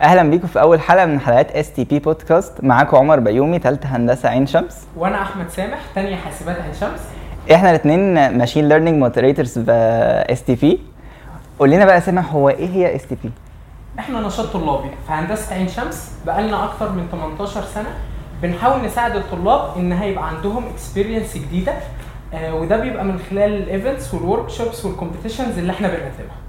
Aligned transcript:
أهلا 0.00 0.22
بيكم 0.30 0.46
في 0.46 0.60
أول 0.60 0.80
حلقة 0.80 1.06
من 1.06 1.20
حلقات 1.20 1.50
STP 1.56 1.98
بودكاست 1.98 2.52
معاكم 2.64 2.96
عمر 2.96 3.20
بيومي 3.20 3.58
ثالثه 3.58 3.88
هندسة 3.88 4.28
عين 4.28 4.46
شمس. 4.46 4.86
وأنا 4.96 5.22
أحمد 5.22 5.48
سامح 5.48 5.78
تانية 5.94 6.16
حاسبات 6.16 6.56
عين 6.60 6.72
شمس. 6.80 7.00
إحنا 7.54 7.70
الاثنين 7.70 8.38
machine 8.38 8.68
learning 8.68 8.98
moderators 8.98 9.58
في 9.58 9.70
STP 10.32 10.80
قول 11.58 11.70
لنا 11.70 11.84
بقى 11.84 12.00
سامح 12.00 12.32
هو 12.32 12.48
إيه 12.48 12.68
هي 12.68 12.96
STP 12.96 13.30
إحنا 13.98 14.20
نشاط 14.20 14.46
طلابي 14.46 14.88
في 15.06 15.12
هندسة 15.12 15.54
عين 15.54 15.68
شمس. 15.68 16.12
بقالنا 16.26 16.64
أكتر 16.64 16.92
من 16.92 17.06
18 17.12 17.62
سنة 17.62 17.88
بنحاول 18.42 18.84
نساعد 18.84 19.16
الطلاب 19.16 19.76
إن 19.78 19.92
هيبقى 19.92 20.28
عندهم 20.28 20.64
experience 20.74 21.36
جديدة 21.36 21.72
آه 22.34 22.54
وده 22.54 22.76
بيبقى 22.76 23.04
من 23.04 23.18
خلال 23.30 23.52
ال 23.62 23.68
events 23.68 24.02
وال 24.02 24.14
workshops 24.14 24.84
وال 24.84 24.95
competitions 24.95 25.58
اللي 25.58 25.72
إحنا 25.72 25.88
بنقدمها. 25.88 26.39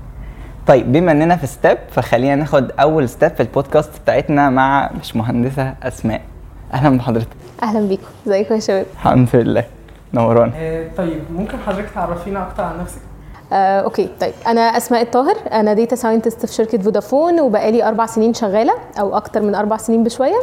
طيب 0.67 0.91
بما 0.91 1.11
إننا 1.11 1.35
في 1.35 1.47
STP 1.47 1.77
فخلينا 1.91 2.35
ناخد 2.35 2.71
أول 2.79 3.09
step 3.09 3.31
في 3.35 3.39
البودكاست 3.43 3.89
بتاعتنا 4.03 4.49
مع 4.49 4.91
الباشمهندسة 5.01 5.73
أسماء. 5.83 6.21
أهلا 6.73 6.97
بحضرتك. 6.97 7.27
أهلا 7.63 7.87
بيكم. 7.87 8.03
إزيكم 8.27 8.55
يا 8.55 8.59
شباب؟ 8.59 8.85
الحمد 8.93 9.29
لله. 9.33 9.63
منورانا 10.13 10.51
آه 10.55 10.87
طيب 10.97 11.21
ممكن 11.35 11.57
حضرتك 11.57 11.89
تعرفينا 11.95 12.47
أكتر 12.47 12.63
عن 12.63 12.79
نفسك؟ 12.81 13.01
آه، 13.53 13.81
okay. 13.81 14.09
طيب 14.21 14.33
أنا 14.47 14.61
أسماء 14.61 15.01
الطاهر. 15.01 15.35
أنا 15.51 15.73
data 15.73 15.95
scientist 15.95 16.45
في 16.45 16.53
شركة 16.53 16.77
فودافون 16.77 17.39
وبقالي 17.39 17.87
أربع 17.87 18.05
سنين 18.05 18.33
شغالة 18.33 18.73
أو 18.99 19.17
أكتر 19.17 19.41
من 19.41 19.55
أربع 19.55 19.77
سنين 19.77 20.03
بشوية. 20.03 20.41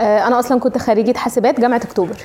آه، 0.00 0.26
أنا 0.26 0.38
أصلا 0.38 0.60
كنت 0.60 0.78
خريجة 0.78 1.18
حاسبات 1.18 1.60
جامعة 1.60 1.76
أكتوبر. 1.84 2.16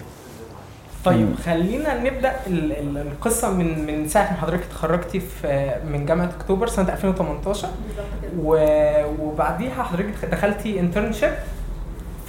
طيب 1.05 1.35
خلينا 1.45 2.03
نبدأ 2.03 2.31
ال- 2.47 2.71
ال- 2.71 2.97
القصة 2.97 3.51
من 3.53 3.85
من 3.85 4.07
ساعة 4.07 4.31
ما 4.31 4.37
حضرتك 4.37 4.63
اتخرجتي 4.63 5.19
في 5.19 5.75
من 5.91 6.05
جامعة 6.05 6.29
أكتوبر 6.39 6.67
سنة 6.67 6.93
2018 6.93 7.67
و- 8.39 9.05
وبعديها 9.19 9.83
حضرتك 9.83 10.25
دخلتي 10.31 10.79
internship 10.79 11.31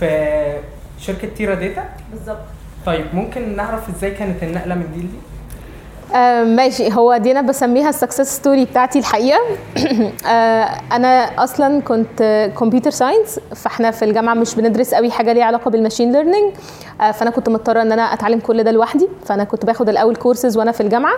في 0.01 0.59
شركة 0.99 1.29
تيرا 1.29 1.55
داتا. 1.55 1.85
بالظبط. 2.13 2.39
طيب 2.87 3.07
ممكن 3.15 3.57
نعرف 3.57 3.89
إزاي 3.89 4.11
كانت 4.11 4.43
النقلة 4.43 4.75
من 4.75 4.91
دي 4.95 5.01
لدي؟ 5.01 5.19
آه 6.15 6.45
ماشي. 6.45 6.93
هو 6.93 7.17
دي 7.17 7.31
أنا 7.33 7.41
بسميها 7.41 7.89
ال 7.89 7.95
success 7.95 8.37
story 8.37 8.65
بتاعتي 8.65 8.99
الحقيقة. 8.99 9.39
آه 10.27 10.69
أنا 10.93 11.25
أصلا 11.45 11.81
كنت 11.81 12.51
computer 12.59 12.91
science 12.91 13.41
فإحنا 13.57 13.91
في 13.91 14.05
الجامعة 14.05 14.35
مش 14.35 14.55
بندرس 14.55 14.95
قوي 14.95 15.11
حاجة 15.11 15.33
ليها 15.33 15.45
علاقة 15.45 15.71
بال 15.71 15.80
machine 15.80 16.13
learning 16.13 16.53
آه 17.01 17.11
فأنا 17.11 17.31
كنت 17.31 17.49
مضطرة 17.49 17.83
إن 17.83 17.93
أنا 17.93 18.03
أتعلم 18.03 18.41
كل 18.41 18.63
ده 18.65 18.71
لوحدي. 18.71 19.09
فأنا 19.27 19.45
كنت 19.45 19.65
باخد 19.67 19.89
الأول 19.89 20.17
كورسز 20.17 20.57
وأنا 20.57 20.73
في 20.73 20.81
الجامعة. 20.81 21.15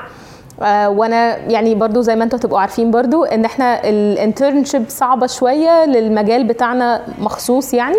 وأنا 0.88 1.36
يعني 1.36 1.74
برضو 1.74 2.00
زي 2.00 2.16
ما 2.16 2.24
أنتم 2.24 2.36
هتبقوا 2.36 2.60
عارفين 2.60 2.90
برضو 2.90 3.24
إن 3.24 3.44
إحنا 3.44 3.88
ال 3.88 3.97
internship 3.97 4.84
صعبة 4.88 5.26
شوية 5.26 5.84
للمجال 5.84 6.44
بتاعنا 6.44 7.02
مخصوص 7.18 7.74
يعني. 7.74 7.96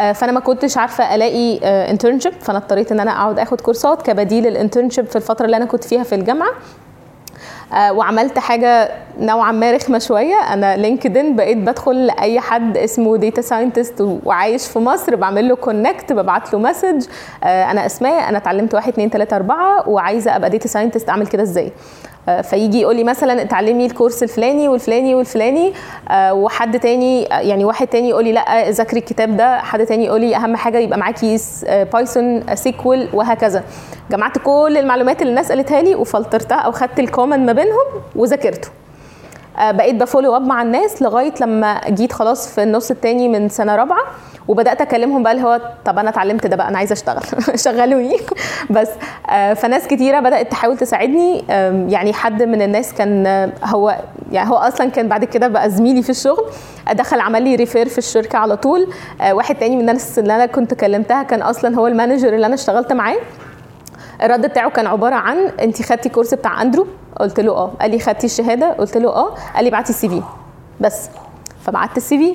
فأنا 0.00 0.32
ما 0.32 0.40
كنتش 0.40 0.78
عارفة 0.78 1.14
ألاقي 1.14 1.58
internship 1.90 2.32
فأنا 2.40 2.58
اضطريت 2.58 2.92
إن 2.92 3.00
أنا 3.00 3.10
أقعد 3.10 3.38
آخد 3.38 3.60
كورسات 3.60 4.02
كبديل 4.02 4.46
ال 4.46 4.51
internship 4.51 5.06
في 5.06 5.16
الفترة 5.16 5.46
اللي 5.46 5.56
أنا 5.56 5.64
كنت 5.64 5.84
فيها 5.84 6.02
في 6.02 6.14
الجامعة. 6.14 6.50
آه، 7.72 7.92
وعملت 7.92 8.38
حاجة 8.38 8.90
نوعا 9.18 9.52
ما 9.52 9.72
رخمة 9.72 9.98
شوية. 9.98 10.34
أنا 10.34 10.76
LinkedIn 10.76 11.36
بقيت 11.36 11.58
بدخل 11.58 12.06
لأي 12.06 12.40
حد 12.40 12.76
اسمه 12.76 13.16
data 13.16 13.42
scientist 13.42 14.18
وعايش 14.24 14.66
في 14.68 14.78
مصر 14.78 15.16
بعمل 15.16 15.48
له 15.48 15.56
connect 15.56 16.12
ببعت 16.12 16.52
له 16.52 16.58
message 16.58 17.06
أنا 17.44 17.86
أسماء 17.86 18.28
أنا 18.28 18.38
اتعلمت 18.38 18.74
واحد 18.74 18.92
اتنين 18.92 19.10
تلاتة 19.10 19.36
أربعة 19.36 19.88
وعايزة 19.88 20.36
أبقى 20.36 20.50
data 20.50 20.68
scientist 20.68 21.08
أعمل 21.08 21.26
كده 21.26 21.42
إزاي؟ 21.42 21.66
آه، 21.66 21.70
فيجي 22.42 22.80
يقول 22.80 22.96
لي 22.96 23.04
مثلا 23.04 23.42
اتعلمي 23.42 23.86
الكورس 23.86 24.22
الفلاني 24.22 24.68
والفلاني 24.68 25.14
والفلاني 25.14 25.72
آه، 26.10 26.34
وحد 26.34 26.80
تاني 26.80 27.34
آه، 27.34 27.40
يعني 27.40 27.64
واحد 27.64 27.86
تاني 27.86 28.08
يقول 28.08 28.24
لي 28.24 28.32
لا 28.32 28.70
ذاكري 28.70 29.00
الكتاب 29.00 29.36
ده. 29.36 29.58
حد 29.58 29.86
تاني 29.86 30.04
يقول 30.04 30.20
لي 30.20 30.36
أهم 30.36 30.56
حاجة 30.56 30.78
يبقى 30.78 30.98
معاكي 30.98 31.38
Python 31.92 32.56
SQL 32.56 33.08
وهكذا. 33.12 33.64
جمعت 34.10 34.38
كل 34.38 34.76
المعلومات 34.78 35.22
اللي 35.22 35.30
الناس 35.30 35.48
قالتها 35.52 35.82
لي 35.82 35.94
وفلترتها 35.94 36.58
أو 36.58 36.72
خدت 36.72 36.98
ال 37.00 37.07
common 37.07 37.46
ما 37.46 37.52
بينهم 37.52 37.86
وذاكرته. 38.16 38.68
آه، 38.68 38.79
بقيت 39.58 39.94
ب 39.94 40.00
follow 40.00 40.36
up 40.36 40.42
مع 40.46 40.62
الناس 40.62 41.02
لغاية 41.02 41.34
لما 41.40 41.80
جيت 41.88 42.12
خلاص 42.12 42.48
في 42.54 42.62
النص 42.62 42.90
التاني 42.90 43.28
من 43.28 43.48
سنة 43.48 43.76
رابعة 43.76 44.02
وبدأت 44.48 44.80
أكلمهم 44.80 45.22
بقى 45.22 45.32
اللي 45.32 45.44
هو 45.44 45.60
طب 45.84 45.98
أنا 45.98 46.10
اتعلمت 46.10 46.46
ده 46.46 46.56
بقى 46.56 46.68
أنا 46.68 46.78
عايزة 46.78 46.92
أشتغل. 46.92 47.22
شغلوني. 47.64 48.16
بس 48.70 48.88
آه، 49.30 49.54
فناس 49.54 49.86
كتيرة 49.86 50.20
بدأت 50.20 50.50
تحاول 50.50 50.76
تساعدني. 50.78 51.44
يعني 51.92 52.12
حد 52.12 52.42
من 52.42 52.62
الناس 52.62 52.94
كان 52.94 53.26
آه، 53.26 53.52
هو 53.64 53.96
يعني 54.32 54.50
هو 54.50 54.56
أصلا 54.56 54.90
كان 54.90 55.08
بعد 55.08 55.24
كده 55.24 55.48
بقى 55.48 55.70
زميلي 55.70 56.02
في 56.02 56.10
الشغل 56.10 56.44
آه، 56.88 56.92
دخل 56.92 57.20
عمل 57.20 57.42
لي 57.42 57.54
refer 57.54 57.88
في 57.88 57.98
الشركة 57.98 58.38
على 58.38 58.56
طول. 58.56 58.86
آه، 59.20 59.32
واحد 59.34 59.54
تاني 59.54 59.74
من 59.74 59.80
الناس 59.80 60.18
اللي 60.18 60.34
أنا 60.34 60.46
كنت 60.46 60.74
كلمتها 60.74 61.22
كان 61.22 61.42
أصلا 61.42 61.76
هو 61.76 61.86
ال 61.86 61.92
manager 61.92 62.34
اللي 62.34 62.46
أنا 62.46 62.54
اشتغلت 62.54 62.92
معاه. 62.92 63.16
الرد 64.22 64.46
بتاعه 64.46 64.70
كان 64.70 64.86
عبارة 64.86 65.14
عن 65.14 65.38
انت 65.60 65.82
خدتي 65.82 66.08
كورس 66.08 66.34
بتاع 66.34 66.62
أندرو 66.62 66.86
قلت 67.20 67.40
له 67.40 67.52
آه. 67.52 67.72
قال 67.80 67.90
لي 67.90 67.98
خدتي 67.98 68.26
الشهادة 68.26 68.72
قلت 68.72 68.96
له 68.96 69.08
آه. 69.08 69.34
قال 69.54 69.64
لي 69.64 69.68
ابعتي 69.70 69.90
ال 69.90 70.08
CV. 70.08 70.22
بس. 70.80 71.08
فبعت 71.66 71.96
ال 71.96 72.18
CV. 72.18 72.34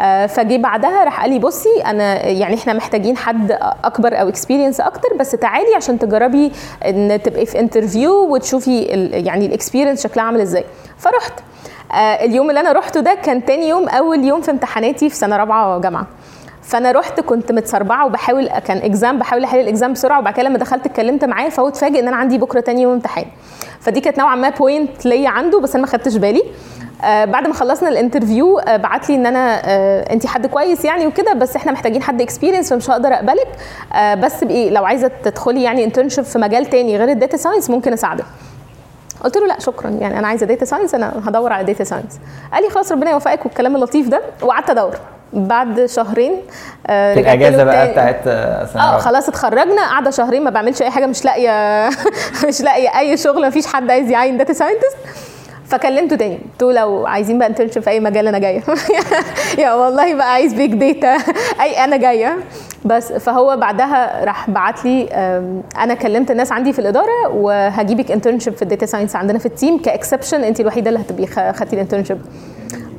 آه، 0.00 0.26
فجي 0.26 0.58
بعدها 0.58 1.04
راح 1.04 1.20
قال 1.20 1.30
لي 1.30 1.38
بصي 1.38 1.82
أنا 1.86 2.26
يعني 2.26 2.54
إحنا 2.54 2.72
محتاجين 2.72 3.16
حد 3.16 3.52
أكبر 3.84 4.20
أو 4.20 4.28
experience 4.28 4.80
أكتر 4.80 5.08
بس 5.20 5.30
تعالي 5.30 5.74
عشان 5.76 5.98
تجربي 5.98 6.52
إن 6.86 7.20
تبقي 7.22 7.46
في 7.46 7.60
interview 7.60 8.12
وتشوفي 8.34 8.82
يعني 9.12 9.46
ال 9.46 9.51
experience 9.51 10.02
شكلها 10.02 10.24
عامل 10.24 10.40
إزاي. 10.40 10.64
فرحت 10.98 11.32
آه، 11.92 11.94
اليوم 12.24 12.48
اللي 12.50 12.60
أنا 12.60 12.72
رحته 12.72 13.00
ده 13.00 13.14
كان 13.14 13.44
تاني 13.44 13.68
يوم 13.68 13.88
أول 13.88 14.24
يوم 14.24 14.40
في 14.40 14.50
امتحاناتي 14.50 15.08
في 15.10 15.16
سنة 15.16 15.36
رابعة 15.36 15.78
جامعة. 15.80 16.06
فانا 16.66 16.92
رحت 16.92 17.20
كنت 17.20 17.52
متسربعه 17.52 18.06
وبحاول 18.06 18.48
كان 18.48 18.76
exam 18.78 19.18
بحاول 19.18 19.44
احل 19.44 19.60
ال 19.60 19.66
exam 19.66 19.92
بسرعة 19.92 20.18
وبعد 20.18 20.34
كده 20.34 20.42
لما 20.48 20.58
دخلت 20.58 20.86
اتكلمت 20.86 21.24
معاه 21.24 21.48
فهو 21.48 21.68
اتفاجئ 21.68 22.00
إن 22.00 22.08
أنا 22.08 22.16
عندي 22.16 22.38
بكرة 22.38 22.60
تاني 22.60 22.82
يوم 22.82 22.92
امتحان. 22.92 23.24
فدي 23.80 24.00
كانت 24.00 24.18
نوعا 24.18 24.34
ما 24.36 24.48
point 24.48 25.06
ليا 25.06 25.28
عنده 25.28 25.60
بس 25.60 25.74
أنا 25.74 25.84
ما 25.84 25.90
خدتش 25.90 26.16
بالي. 26.16 26.42
آه 27.04 27.24
بعد 27.24 27.46
ما 27.46 27.54
خلصنا 27.54 27.88
ال 27.88 27.95
interview 27.95 28.58
آه 28.58 28.76
بعت 28.76 29.08
لي 29.10 29.16
إن 29.16 29.26
أنا 29.26 29.60
آه 29.64 30.12
انت 30.12 30.26
حد 30.26 30.46
كويس 30.46 30.84
يعني 30.84 31.06
وكده 31.06 31.32
بس 31.32 31.56
إحنا 31.56 31.72
محتاجين 31.72 32.02
حد 32.02 32.20
experience 32.20 32.72
فمش 32.72 32.90
هقدر 32.90 33.14
أقبلك. 33.14 33.48
آه 33.94 34.14
بس 34.14 34.44
بإيه 34.44 34.70
لو 34.70 34.84
عايزة 34.84 35.10
تدخلي 35.24 35.62
يعني 35.62 35.84
internship 35.84 36.24
في 36.24 36.38
مجال 36.38 36.66
تاني 36.66 36.96
غير 36.96 37.08
ال 37.08 37.14
data 37.14 37.36
science 37.36 37.70
ممكن 37.70 37.92
أساعدك. 37.92 38.24
قلت 39.24 39.36
له 39.36 39.46
لا 39.46 39.60
شكرا. 39.60 39.90
يعني 39.90 40.18
أنا 40.18 40.28
عايزة 40.28 40.46
data 40.46 40.64
science 40.64 40.94
أنا 40.94 41.22
هدور 41.26 41.52
على 41.52 41.64
data 41.64 41.84
science 41.84 42.18
قال 42.52 42.62
لي 42.62 42.70
خلاص 42.70 42.92
ربنا 42.92 43.10
يوفقك 43.10 43.46
والكلام 43.46 43.76
اللطيف 43.76 44.08
ده 44.08 44.20
وقعدت 44.42 44.70
أدور. 44.70 44.96
بعد 45.36 45.86
شهرين 45.86 46.32
آه 46.86 47.14
في 47.14 47.20
الأجازة 47.20 47.64
بقى. 47.64 47.92
بتاعت 47.92 48.20
آه، 48.26 48.30
آه 48.30 48.68
رابعة. 48.74 48.98
خلاص 48.98 49.28
اتخرجنا 49.28 49.82
قاعدة 49.82 50.10
شهرين 50.10 50.44
ما 50.44 50.50
بعملش 50.50 50.82
أي 50.82 50.90
حاجة 50.90 51.06
مش 51.06 51.24
لاقية 51.24 51.88
مش 52.48 52.60
لاقية 52.60 52.98
أي 52.98 53.16
شغل 53.16 53.42
ما 53.42 53.50
فيش 53.50 53.66
حد 53.66 53.90
عايز 53.90 54.10
يعين 54.10 54.36
data 54.38 54.52
scientist 54.52 54.96
فكلمته 55.66 56.16
تاني 56.16 56.34
قلت 56.52 56.62
له 56.62 56.72
لو 56.72 57.06
عايزين 57.06 57.38
بقى 57.38 57.48
internship 57.48 57.82
في 57.82 57.90
أي 57.90 58.00
مجال 58.00 58.28
أنا 58.28 58.38
جاية. 58.38 58.62
إن 59.58 59.74
شاالله 59.74 60.14
بقى 60.14 60.32
عايز 60.32 60.54
big 60.54 60.74
data 60.74 61.16
أي 61.62 61.84
أنا 61.84 61.96
جاية. 61.96 62.36
بس 62.84 63.12
فهو 63.12 63.56
بعدها 63.56 64.24
راح 64.24 64.50
بعت 64.50 64.84
لي 64.84 65.08
أنا 65.78 65.94
كلمت 65.94 66.30
الناس 66.30 66.52
عندي 66.52 66.72
في 66.72 66.78
الإدارة 66.78 67.28
وهجيبك 67.34 68.10
internship 68.10 68.56
في 68.56 68.62
ال 68.62 68.67
data 68.67 68.86
science 68.86 69.16
عندنا 69.16 69.38
في 69.38 69.46
ال 69.46 69.52
team 69.52 69.78
ك 69.78 69.85
exception 69.85 70.44
انت 70.44 70.60
الوحيدة 70.60 70.88
اللي 70.88 71.00
هتبقي 71.00 71.26
خدتي 71.52 71.76
ال 71.76 71.80
internship 71.80 72.18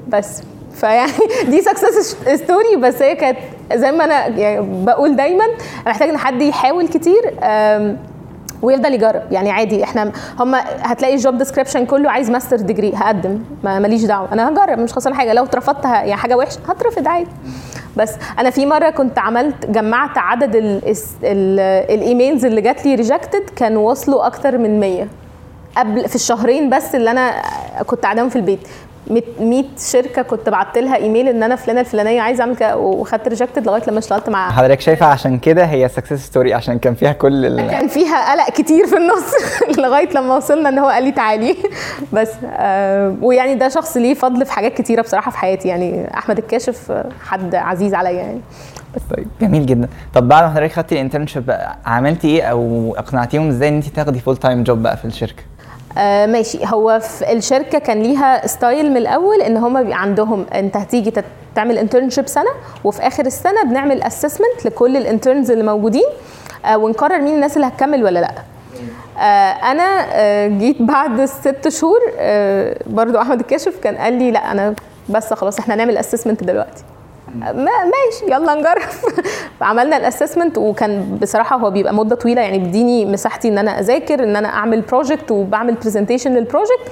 بس. 0.08 0.42
فيعني 0.78 1.12
دي 1.52 1.62
success 1.62 2.18
story 2.36 2.76
بس 2.76 3.02
هي 3.02 3.16
كانت 3.16 3.38
زي 3.74 3.92
ما 3.92 4.04
أنا 4.04 4.28
يعني 4.28 4.86
بقول 4.86 5.16
دايما 5.16 5.46
أنا 5.46 5.90
محتاج 5.90 6.10
إن 6.10 6.18
حد 6.18 6.42
يحاول 6.42 6.88
كتير 6.88 7.34
ويفضل 8.62 8.94
يجرب. 8.94 9.22
يعني 9.32 9.52
عادي 9.52 9.84
إحنا 9.84 10.12
هم 10.40 10.56
هتلاقي 10.80 11.14
ال 11.14 11.20
job 11.20 11.38
description 11.38 11.86
كله 11.86 12.12
عايز 12.12 12.30
master 12.30 12.56
degree 12.56 12.94
هقدم 12.96 13.40
ما 13.64 13.80
ماليش 13.80 14.04
دعوة. 14.04 14.34
أنا 14.34 14.50
هجرب 14.50 14.80
مش 14.80 14.94
خسران 14.94 15.16
حاجة. 15.16 15.34
لو 15.34 15.44
اترفضت 15.44 15.86
يعني 15.86 16.16
حاجة 16.16 16.38
وحشة 16.38 16.60
هترفض 16.68 17.08
عادي. 17.08 17.30
بس 17.98 18.14
أنا 18.40 18.50
في 18.50 18.66
مرة 18.66 18.90
كنت 18.90 19.20
عملت 19.20 19.66
جمعت 19.66 20.18
عدد 20.18 20.56
ال 20.56 20.82
ال 21.24 21.60
ال 21.96 22.03
emails 22.03 22.46
اللي 22.46 22.62
جات 22.62 22.86
لي 22.86 22.96
rejected 22.96 23.50
كانوا 23.56 23.92
وصلوا 23.92 24.28
أكتر 24.28 24.58
من 24.58 24.80
100 24.80 25.08
قبل 25.78 26.10
في 26.10 26.16
الشهرين 26.16 26.70
بس 26.70 26.96
اللي 26.96 27.12
أنا 27.12 27.42
كنت 27.86 28.04
قاعداهم 28.04 28.30
في 28.30 28.36
البيت. 28.36 28.60
100 29.40 29.64
شركة 29.92 30.22
كنت 30.22 30.50
بعت 30.50 30.78
لها 30.78 30.96
إيميل 30.96 31.28
إن 31.28 31.44
أنا 31.44 31.56
فلانة 31.56 31.80
الفلانية 31.80 32.22
عايزة 32.22 32.42
أعمل 32.42 32.56
كده 32.56 32.78
وخدت 32.78 33.28
rejected 33.28 33.66
لغاية 33.68 33.82
لما 33.88 34.00
اشتغلت 34.00 34.30
مع 34.30 34.52
حضرتك 34.52 34.82
شايفة 34.82 35.06
عشان 35.06 35.40
كده 35.40 35.66
هي 35.66 35.90
success 35.90 36.26
story 36.26 36.54
عشان 36.54 36.80
كان 36.80 36.94
فيها 36.96 37.12
كل 37.12 37.46
ال... 37.46 37.72
كان 37.72 37.88
فيها 37.88 38.32
قلق 38.32 38.50
كتير 38.50 38.88
في 38.88 38.98
النص 38.98 39.32
لغاية 39.84 40.10
لما 40.10 40.36
وصلنا 40.36 40.70
إن 40.70 40.80
هو 40.80 40.88
قال 40.90 41.04
لي 41.04 41.12
تعالي. 41.12 41.56
بس 42.14 42.32
آه 42.46 43.16
ويعني 43.22 43.56
ده 43.56 43.70
شخص 43.70 43.98
ليه 43.98 44.14
فضل 44.14 44.46
في 44.46 44.52
حاجات 44.52 44.74
كتيرة 44.74 45.02
بصراحة 45.02 45.32
في 45.32 45.38
حياتي 45.38 45.68
يعني 45.68 46.14
أحمد 46.18 46.38
الكاشف 46.38 46.92
آه، 46.92 47.10
حد 47.26 47.56
عزيز 47.56 47.94
عليا 47.94 48.12
يعني. 48.12 48.42
طيب 49.16 49.28
جميل 49.42 49.66
جدا. 49.66 49.88
طب 50.14 50.28
بعد 50.28 50.44
ما 50.44 50.50
حضرتك 50.50 50.74
خدتي 50.74 50.96
ال 50.96 51.01
internship 51.01 51.58
عملتي 51.86 52.28
إيه 52.28 52.44
أو 52.44 52.96
أقنعتيهم 52.98 53.48
إزاي 53.50 53.70
إن 53.70 53.76
انت 53.76 53.86
تاخدي 53.88 54.20
full 54.20 54.38
time 54.38 54.64
job 54.64 54.84
بقى 54.84 54.98
في 54.98 55.06
الشركة؟ 55.06 55.44
آه 55.98 56.26
ماشي. 56.26 56.60
هو 56.66 57.00
في 57.00 57.32
الشركة 57.34 57.80
كان 57.80 58.02
ليها 58.04 58.48
style 58.48 58.90
من 58.92 58.98
الأول 58.98 59.42
إن 59.42 59.58
هم 59.58 59.84
بيبقى 59.84 60.02
عندهم 60.02 60.46
أنت 60.54 60.78
هتيجي 60.78 61.14
بتعمل 61.54 61.78
internship 61.78 62.28
سنة 62.28 62.50
وفي 62.84 63.08
آخر 63.08 63.26
السنة 63.26 63.64
بنعمل 63.64 64.02
assessment 64.04 64.66
لكل 64.66 64.98
ال 64.98 65.04
interns 65.04 65.52
اللي 65.52 65.64
موجودين 65.64 66.06
آه، 66.66 66.78
ونقرر 66.78 67.22
مين 67.22 67.36
الناس 67.36 67.56
اللي 67.56 67.68
هتكمل 67.68 68.04
ولا 68.04 68.20
لأ. 68.20 68.32
آه، 69.18 69.72
أنا 69.72 70.06
آه، 70.14 70.48
جيت 70.48 70.82
بعد 70.82 71.26
ست 71.26 71.68
شهور 71.70 72.00
آه، 72.18 72.78
برضو 72.88 73.22
أحمد 73.22 73.40
الكاشف 73.40 73.80
كان 73.84 73.98
قال 73.98 74.14
لي 74.14 74.32
لأ 74.32 74.52
أنا 74.52 74.74
بس 75.10 75.34
خلاص 75.34 75.60
إحنا 75.60 75.76
هنعمل 75.76 75.98
assessment 75.98 76.44
دلوقتي. 76.44 76.84
ما 77.40 77.52
ماشي 77.54 78.26
يلا 78.28 78.54
نجرب. 78.56 78.90
فعملنا 79.60 79.98
ال 79.98 80.03
assessment 80.03 80.58
وكان 80.58 81.18
بصراحة 81.22 81.58
هو 81.58 81.72
بيبقى 81.72 81.94
مدة 81.94 82.16
طويلة 82.16 82.42
يعني 82.42 82.60
بيديني 82.60 83.06
مساحتي 83.06 83.48
إن 83.48 83.58
أنا 83.58 83.80
أذاكر 83.80 84.24
إن 84.24 84.36
أنا 84.36 84.48
أعمل 84.48 84.82
project 84.82 85.32
وبعمل 85.32 85.74
presentation 85.74 86.34
لل 86.34 86.47
project 86.47 86.92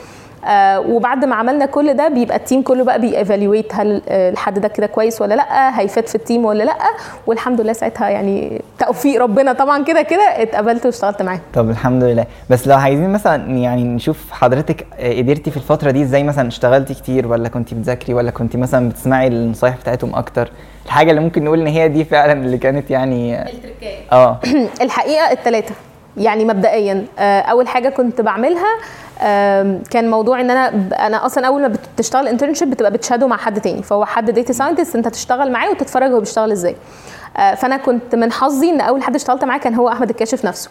وبعد 0.79 1.25
ما 1.25 1.35
عملنا 1.35 1.65
كل 1.65 1.93
ده 1.93 2.07
بيبقى 2.07 2.37
ال 2.37 2.42
team 2.42 2.61
كله 2.61 2.83
بقى 2.83 3.01
بي 3.01 3.16
evaluate 3.16 3.75
هل 3.75 4.01
آه 4.09 4.29
الحد 4.29 4.59
ده 4.59 4.67
كده 4.67 4.87
كويس 4.87 5.21
ولا 5.21 5.33
لأ 5.35 5.79
هيفيد 5.79 6.07
في 6.07 6.15
ال 6.15 6.21
team 6.21 6.45
ولا 6.45 6.63
لأ 6.63 6.75
والحمد 7.27 7.61
لله 7.61 7.73
ساعتها 7.73 8.09
يعني 8.09 8.61
توفيق 8.79 9.21
ربنا 9.21 9.53
طبعا 9.53 9.83
كده 9.83 10.01
كده 10.01 10.41
اتقبلت 10.41 10.85
واشتغلت 10.85 11.21
معاه 11.21 11.39
طب 11.53 11.69
الحمد 11.69 12.03
لله. 12.03 12.25
بس 12.49 12.67
لو 12.67 12.77
عايزين 12.77 13.09
مثلا 13.09 13.57
يعني 13.57 13.83
نشوف 13.83 14.31
حضرتك 14.31 14.87
آه، 14.99 15.17
قدرتي 15.17 15.51
في 15.51 15.57
الفترة 15.57 15.91
دي 15.91 16.03
إزاي 16.03 16.23
مثلا 16.23 16.47
اشتغلتي 16.47 16.93
كتير 16.93 17.27
ولا 17.27 17.49
كنت 17.49 17.73
بتذاكري 17.73 18.13
ولا 18.13 18.31
كنت 18.31 18.55
مثلا 18.55 18.89
بتسمعي 18.89 19.27
النصايح 19.27 19.75
بتاعتهم 19.77 20.15
أكتر؟ 20.15 20.49
الحاجة 20.85 21.09
اللي 21.09 21.21
ممكن 21.21 21.43
نقول 21.43 21.61
إن 21.61 21.67
هي 21.67 21.87
دي 21.87 22.05
فعلا 22.05 22.33
اللي 22.33 22.57
كانت 22.57 22.91
يعني 22.91 23.45
آه 24.11 24.39
الحقيقة 24.81 25.31
التلاتة 25.31 25.75
يعني 26.17 26.45
مبدئيا 26.45 27.05
آه، 27.19 27.41
أول 27.41 27.67
حاجة 27.67 27.89
كنت 27.89 28.21
بعملها 28.21 28.75
كان 29.91 30.09
موضوع 30.09 30.41
إن 30.41 30.49
أنا 30.51 30.67
أنا 31.07 31.25
أصلا 31.25 31.47
أول 31.47 31.61
ما 31.61 31.73
بتشتغل 31.97 32.27
internship 32.27 32.69
بتبقى 32.71 32.91
بت 32.91 33.00
shadow 33.00 33.27
مع 33.27 33.37
حد 33.37 33.61
تاني 33.61 33.83
فهو 33.83 34.05
حد 34.05 34.31
data 34.31 34.53
scientist 34.53 34.95
أنت 34.95 35.07
تشتغل 35.07 35.51
معاه 35.51 35.69
وتتفرج 35.69 36.11
هو 36.11 36.19
بيشتغل 36.19 36.51
إزاي. 36.51 36.75
آه، 37.37 37.55
فأنا 37.55 37.77
كنت 37.77 38.15
من 38.15 38.31
حظي 38.31 38.69
إن 38.69 38.81
أول 38.81 39.03
حد 39.03 39.15
اشتغلت 39.15 39.43
معاه 39.43 39.57
كان 39.57 39.75
هو 39.75 39.89
أحمد 39.89 40.09
الكاشف 40.09 40.45
نفسه. 40.45 40.69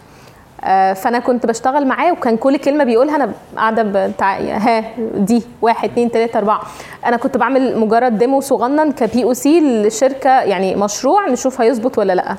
آه، 0.64 0.92
فأنا 0.92 1.18
كنت 1.18 1.46
بشتغل 1.46 1.86
معاه 1.86 2.12
وكان 2.12 2.36
كل 2.36 2.56
كلمة 2.56 2.84
بيقولها 2.84 3.16
أنا 3.16 3.32
قاعدة 3.56 4.12
ها 4.20 4.84
دي 5.14 5.42
واحد 5.62 5.90
اتنين 5.90 6.10
تلاتة 6.10 6.38
أربعة. 6.38 6.60
أنا 7.06 7.16
كنت 7.16 7.36
بعمل 7.36 7.78
مجرد 7.78 8.18
demo 8.18 8.40
صغنن 8.40 8.92
ك 8.92 9.24
POC 9.24 9.60
لشركة 9.60 10.30
يعني 10.40 10.76
مشروع 10.76 11.28
نشوف 11.28 11.60
هيظبط 11.60 11.98
ولا 11.98 12.12
لأ. 12.12 12.36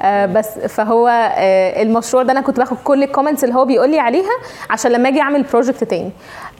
آه 0.00 0.26
بس 0.26 0.48
فهو 0.58 1.08
آه 1.08 1.82
المشروع 1.82 2.22
ده 2.22 2.32
أنا 2.32 2.40
كنت 2.40 2.56
باخد 2.58 2.76
كل 2.84 3.02
ال 3.02 3.07
comments 3.07 3.44
اللي 3.44 3.54
هو 3.54 3.64
بيقول 3.64 3.90
لي 3.90 3.98
عليها 4.00 4.30
عشان 4.70 4.90
لما 4.92 5.08
أجي 5.08 5.20
أعمل 5.20 5.42
project 5.42 5.84
تاني. 5.84 6.10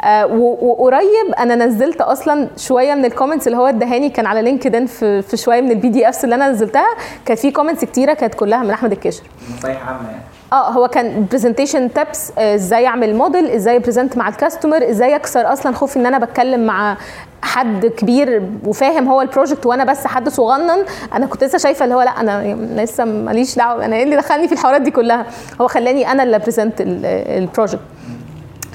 آه 0.05 0.27
وقريب 0.61 1.35
أنا 1.39 1.55
نزلت 1.55 2.01
أصلا 2.01 2.49
شوية 2.57 2.95
من 2.95 3.05
ال 3.05 3.09
comments 3.09 3.47
اللي 3.47 3.59
هو 3.59 3.67
ادهاني 3.67 4.09
كان 4.11 4.27
على 4.27 4.43
لينكدين 4.43 4.87
في 4.87 5.23
في 5.23 5.37
شوية 5.37 5.61
من 5.61 5.71
ال 5.71 5.89
PDFs 5.89 6.25
اللي 6.25 6.35
أنا 6.35 6.49
نزلتها 6.49 6.87
كان 7.27 7.37
في 7.37 7.51
comments 7.51 7.85
كتيرة 7.85 8.15
كانت 8.15 8.35
كلها 8.35 8.63
من 8.63 8.71
أحمد 8.71 8.93
الكاشف 8.93 9.23
نصايح 9.59 9.89
عامة 9.89 10.09
يعني. 10.11 10.23
آه 10.53 10.71
هو 10.71 10.89
كان 10.89 11.27
presentation 11.33 11.93
tips 11.93 12.33
إزاي 12.39 12.87
اعمل 12.87 13.15
موديل 13.15 13.47
إزاي 13.51 13.79
present 13.79 14.17
مع 14.17 14.29
ال 14.29 14.36
customer 14.36 14.91
إزاي 14.91 15.17
أكسر 15.17 15.53
أصلا 15.53 15.73
خوفي 15.73 15.99
ان 15.99 16.07
أنا 16.07 16.19
بتكلم 16.19 16.67
مع 16.67 16.97
حد 17.43 17.87
كبير 17.87 18.43
وفاهم 18.67 19.09
هو 19.09 19.21
ال 19.23 19.28
project 19.28 19.67
وأنا 19.67 19.85
بس 19.85 20.07
حد 20.07 20.29
صغنن. 20.29 20.85
أنا 21.15 21.27
كنت 21.27 21.45
لسه 21.45 21.59
شايفة 21.59 21.85
اللي 21.85 21.95
هو 21.95 22.03
لا 22.03 22.11
أنا 22.11 22.55
لسه 22.83 23.05
ماليش 23.05 23.57
دعوة 23.57 23.85
أنا 23.85 23.97
إيه 23.97 24.03
اللي 24.03 24.17
دخلني 24.17 24.47
في 24.49 24.55
الحوارات 24.55 24.81
دي 24.83 24.91
كلها؟ 24.91 25.27
هو 25.61 25.69
خلاني 25.69 26.13
أنا 26.13 26.23
اللي 26.23 26.39
present 26.39 26.75
ال 26.81 26.93
project 26.93 27.81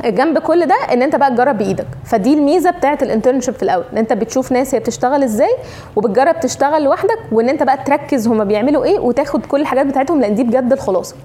جنب 0.05 0.37
كل 0.37 0.65
ده 0.65 0.75
ان 0.93 1.01
انت 1.01 1.15
بقى 1.15 1.31
تجرب 1.31 1.57
بإيدك. 1.57 1.87
فدي 2.05 2.33
الميزة 2.33 2.71
بتاعت 2.71 3.03
ال 3.03 3.08
internship 3.08 3.53
في 3.53 3.63
الأول 3.63 3.83
ان 3.93 3.97
انت 3.97 4.13
بتشوف 4.13 4.51
ناس 4.51 4.75
هي 4.75 4.79
بتشتغل 4.79 5.23
إزاي 5.23 5.55
وبتجرب 5.95 6.39
تشتغل 6.39 6.83
لوحدك 6.83 7.19
وان 7.31 7.49
انت 7.49 7.63
بقى 7.63 7.77
تركز 7.85 8.27
هما 8.27 8.43
بيعملوا 8.43 8.83
إيه 8.83 8.99
وتاخد 8.99 9.45
كل 9.45 9.61
الحاجات 9.61 9.85
بتاعتهم 9.85 10.21
لأن 10.21 10.35
دي 10.35 10.43
بجد 10.43 10.71
الخلاصة. 10.73 11.15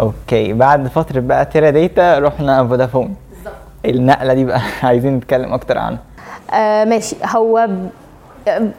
okay 0.00 0.52
بعد 0.52 0.88
فترة 0.88 1.20
بقى 1.20 1.44
Teradata 1.44 2.18
رحنا 2.18 2.68
فودافون. 2.68 3.14
بالظبط. 3.30 3.54
النقلة 3.84 4.34
دي 4.34 4.44
بقى 4.44 4.60
عايزين 4.82 5.16
نتكلم 5.16 5.52
أكتر 5.52 5.78
عنها. 5.78 5.98
آه 6.54 6.84
ماشي. 6.84 7.16
هو 7.26 7.68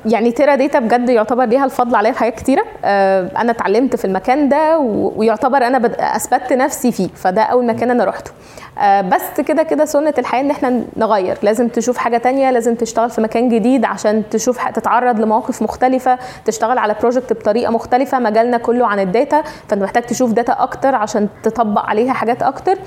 يعني 0.05 0.31
Teradata 0.31 0.79
بجد 0.79 1.09
يعتبر 1.09 1.45
ليها 1.45 1.65
الفضل 1.65 1.95
عليا 1.95 2.11
في 2.11 2.19
حاجات 2.19 2.35
كتيرة. 2.35 2.63
آه 2.85 3.31
أنا 3.37 3.51
اتعلمت 3.51 3.95
في 3.95 4.05
المكان 4.05 4.49
ده 4.49 4.79
ويعتبر 5.15 5.67
أنا 5.67 5.91
أثبتت 5.99 6.53
نفسي 6.53 6.91
فيه 6.91 7.07
فده 7.15 7.41
أول 7.41 7.65
مكان 7.65 7.91
أنا 7.91 8.03
رحته 8.05 8.31
آه 8.79 9.01
بس 9.01 9.41
كده 9.47 9.63
كده 9.63 9.85
سنة 9.85 10.13
الحياة 10.17 10.41
إن 10.41 10.51
إحنا 10.51 10.81
نغير. 10.97 11.37
لازم 11.43 11.67
تشوف 11.67 11.97
حاجة 11.97 12.17
تانية 12.17 12.51
لازم 12.51 12.75
تشتغل 12.75 13.09
في 13.09 13.21
مكان 13.21 13.49
جديد 13.49 13.85
عشان 13.85 14.23
تشوف 14.31 14.67
تتعرض 14.67 15.19
لمواقف 15.19 15.61
مختلفة 15.61 16.17
تشتغل 16.45 16.77
على 16.77 16.95
project 17.01 17.33
بطريقة 17.33 17.71
مختلفة 17.71 18.19
مجالنا 18.19 18.57
كله 18.57 18.87
عن 18.87 18.99
ال 18.99 19.08
data 19.08 19.43
فأنت 19.67 19.83
محتاج 19.83 20.03
تشوف 20.03 20.31
data 20.33 20.55
أكتر 20.59 20.95
عشان 20.95 21.27
تطبق 21.43 21.81
عليها 21.81 22.13
حاجات 22.13 22.43
أكتر. 22.43 22.77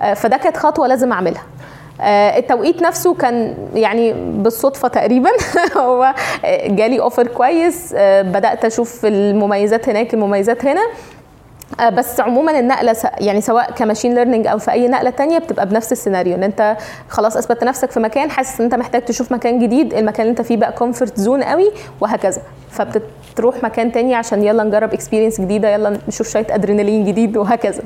آه 0.00 0.14
فده 0.14 0.36
كانت 0.36 0.56
خطوة 0.56 0.86
لازم 0.86 1.12
أعملها. 1.12 1.42
التوقيت 2.00 2.82
نفسه 2.82 3.14
كان 3.14 3.54
يعني 3.74 4.12
بالصدفة 4.12 4.88
تقريبا. 4.88 5.30
هو 5.76 6.14
آه، 6.44 6.68
جالي 6.68 7.00
offer 7.00 7.26
كويس. 7.26 7.94
آه، 7.96 8.22
بدأت 8.22 8.64
أشوف 8.64 9.00
المميزات 9.04 9.88
هناك 9.88 10.14
المميزات 10.14 10.64
هنا. 10.66 10.82
آه، 11.80 11.88
بس 11.88 12.20
عموما 12.20 12.58
النقلة 12.60 12.96
يعني 13.18 13.40
سواء 13.40 13.70
ك 13.70 13.76
machine 13.76 14.14
learning 14.14 14.46
أو 14.46 14.58
في 14.58 14.70
أي 14.72 14.88
نقلة 14.88 15.10
تانية 15.10 15.38
بتبقى 15.38 15.68
بنفس 15.68 15.92
السيناريو 15.92 16.34
إن 16.34 16.42
أنت 16.42 16.76
خلاص 17.08 17.36
اثبتت 17.36 17.64
نفسك 17.64 17.90
في 17.90 18.00
مكان 18.00 18.30
حاسس 18.30 18.60
إن 18.60 18.64
أنت 18.64 18.74
محتاج 18.74 19.04
تشوف 19.04 19.32
مكان 19.32 19.58
جديد 19.58 19.94
المكان 19.94 20.20
اللي 20.20 20.30
أنت 20.30 20.42
فيه 20.42 20.56
بقى 20.56 20.72
comfort 20.72 21.20
zone 21.20 21.42
قوي 21.42 21.72
وهكذا. 22.00 22.42
فبتروح 22.70 23.62
مكان 23.62 23.92
تاني 23.92 24.14
عشان 24.14 24.44
يلا 24.44 24.64
نجرب 24.64 24.92
experience 24.92 25.40
جديدة 25.40 25.68
يلا 25.68 25.98
نشوف 26.08 26.28
شوية 26.28 26.46
ادرينالين 26.50 27.04
جديد 27.04 27.36
وهكذا. 27.36 27.82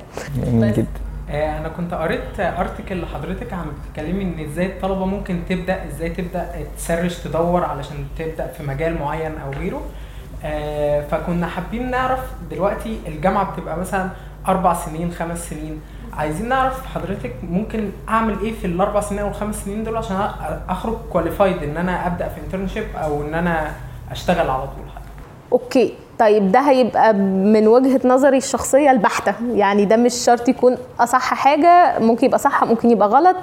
جميل 0.47 0.73
جدا. 0.73 0.87
آه، 0.87 1.10
أنا 1.31 1.69
كنت 1.69 1.95
قريت 1.95 2.41
article 2.41 3.03
لحضرتك 3.03 3.53
عم 3.53 3.67
بتتكلمي 3.71 4.23
إن 4.25 4.45
إزاي 4.51 4.67
الطلبة 4.67 5.07
ممكن 5.07 5.41
تبدأ 5.49 5.85
إزاي 5.87 6.11
تبدأ 6.11 6.67
ت 6.77 6.83
search 6.83 7.19
تدور 7.19 7.65
علشان 7.65 8.07
تبدأ 8.19 8.47
في 8.47 8.63
مجال 8.63 8.99
معين 8.99 9.33
أو 9.45 9.51
غيره. 9.51 9.83
آه، 10.45 11.01
فكنا 11.07 11.47
حابين 11.47 11.91
نعرف 11.91 12.21
دلوقتي 12.51 12.99
الجامعة 13.07 13.53
بتبقى 13.53 13.77
مثلا 13.77 14.09
أربع 14.49 14.75
سنين 14.75 15.13
خمس 15.13 15.51
سنين. 15.51 15.81
عايزين 16.13 16.49
نعرف 16.49 16.87
حضرتك 16.95 17.33
ممكن 17.43 17.91
أعمل 18.09 18.39
إيه 18.43 18.53
في 18.53 18.67
الأربع 18.67 19.01
سنين 19.01 19.21
أو 19.21 19.29
الخمس 19.29 19.65
سنين 19.65 19.85
دول 19.85 19.97
عشان 19.97 20.17
أخرج 20.69 20.97
qualified 21.13 21.63
إن 21.63 21.77
أنا 21.77 22.07
أبدأ 22.07 22.29
في 22.29 22.41
internship 22.41 22.85
أو 22.97 23.23
إن 23.23 23.35
أنا 23.35 23.73
أشتغل 24.11 24.51
على 24.51 24.63
طول. 24.63 24.85
حتى 24.95 25.05
okay. 25.53 25.95
طيب 26.21 26.53
ده 26.53 26.61
هيبقى 26.61 27.15
من 27.15 27.69
وجهة 27.69 28.01
نظري 28.05 28.37
الشخصية 28.37 28.91
البحتة. 28.91 29.35
يعني 29.53 29.85
ده 29.85 29.97
مش 29.97 30.15
شرط 30.15 30.49
يكون 30.49 30.77
أصح 31.01 31.35
حاجة 31.35 31.99
ممكن 31.99 32.27
يبقى 32.27 32.39
صح 32.39 32.65
ممكن 32.65 32.91
يبقى 32.91 33.09
غلط. 33.09 33.37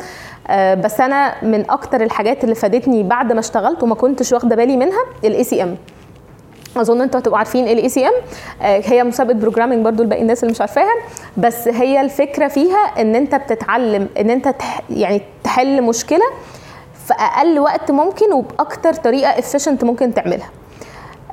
آه، 0.47 0.73
بس 0.73 1.01
أنا 1.01 1.33
من 1.45 1.71
أكتر 1.71 2.01
الحاجات 2.03 2.43
اللي 2.43 2.55
فادتني 2.55 3.03
بعد 3.03 3.33
ما 3.33 3.39
اشتغلت 3.39 3.83
وما 3.83 3.95
كنتش 3.95 4.33
واخدة 4.33 4.55
بالي 4.55 4.77
منها 4.77 4.99
ال 5.23 5.43
ICM 5.43 5.75
أظن 6.77 7.01
أنتوا 7.01 7.19
هتبقوا 7.19 7.37
عارفين 7.37 7.67
ال 7.67 7.89
ICM 7.89 8.13
هي 8.61 9.03
مسابقة 9.03 9.33
programming 9.33 9.85
برضو 9.85 10.03
لباقي 10.03 10.21
الناس 10.21 10.43
اللي 10.43 10.51
مش 10.51 10.61
عارفاها. 10.61 10.93
بس 11.37 11.67
هي 11.67 12.01
الفكرة 12.01 12.47
فيها 12.47 12.77
إن 12.99 13.15
أنت 13.15 13.35
بتتعلم 13.35 14.07
إن 14.19 14.29
أنت 14.29 14.47
تح 14.47 14.81
يعني 14.89 15.21
تحل 15.43 15.81
مشكلة 15.81 16.25
في 17.07 17.13
أقل 17.13 17.59
وقت 17.59 17.91
ممكن 17.91 18.33
وبأكتر 18.33 18.93
طريقة 18.93 19.39
efficient 19.39 19.83
ممكن 19.83 20.13
تعملها. 20.13 20.37
آه، 20.45 20.66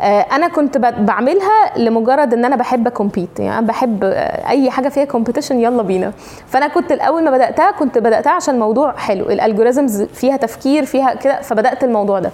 أنا 0.02 0.48
كنت 0.48 0.78
بعملها 0.78 1.78
لمجرد 1.78 2.34
إن 2.34 2.44
أنا 2.44 2.56
بحب 2.56 2.86
a 2.86 2.93
compete 2.93 3.40
يعني 3.40 3.58
أنا 3.58 3.66
بحب 3.66 4.04
آه، 4.04 4.48
أي 4.48 4.70
حاجة 4.70 4.88
فيها 4.88 5.04
competition 5.04 5.60
يلا 5.60 5.82
بينا. 5.82 6.12
فأنا 6.48 6.68
كنت 6.68 6.92
الأول 6.92 7.24
ما 7.24 7.30
بدأتها 7.30 7.70
كنت 7.70 7.98
بدأتها 7.98 8.32
عشان 8.32 8.58
موضوع 8.58 8.92
حلو. 8.96 9.30
ال 9.30 9.37
algorithms 9.37 10.02
فيها 10.02 10.36
تفكير 10.36 10.84
فيها 10.84 11.14
كده 11.14 11.40
فبدأت 11.40 11.84
الموضوع 11.84 12.18
ده. 12.18 12.30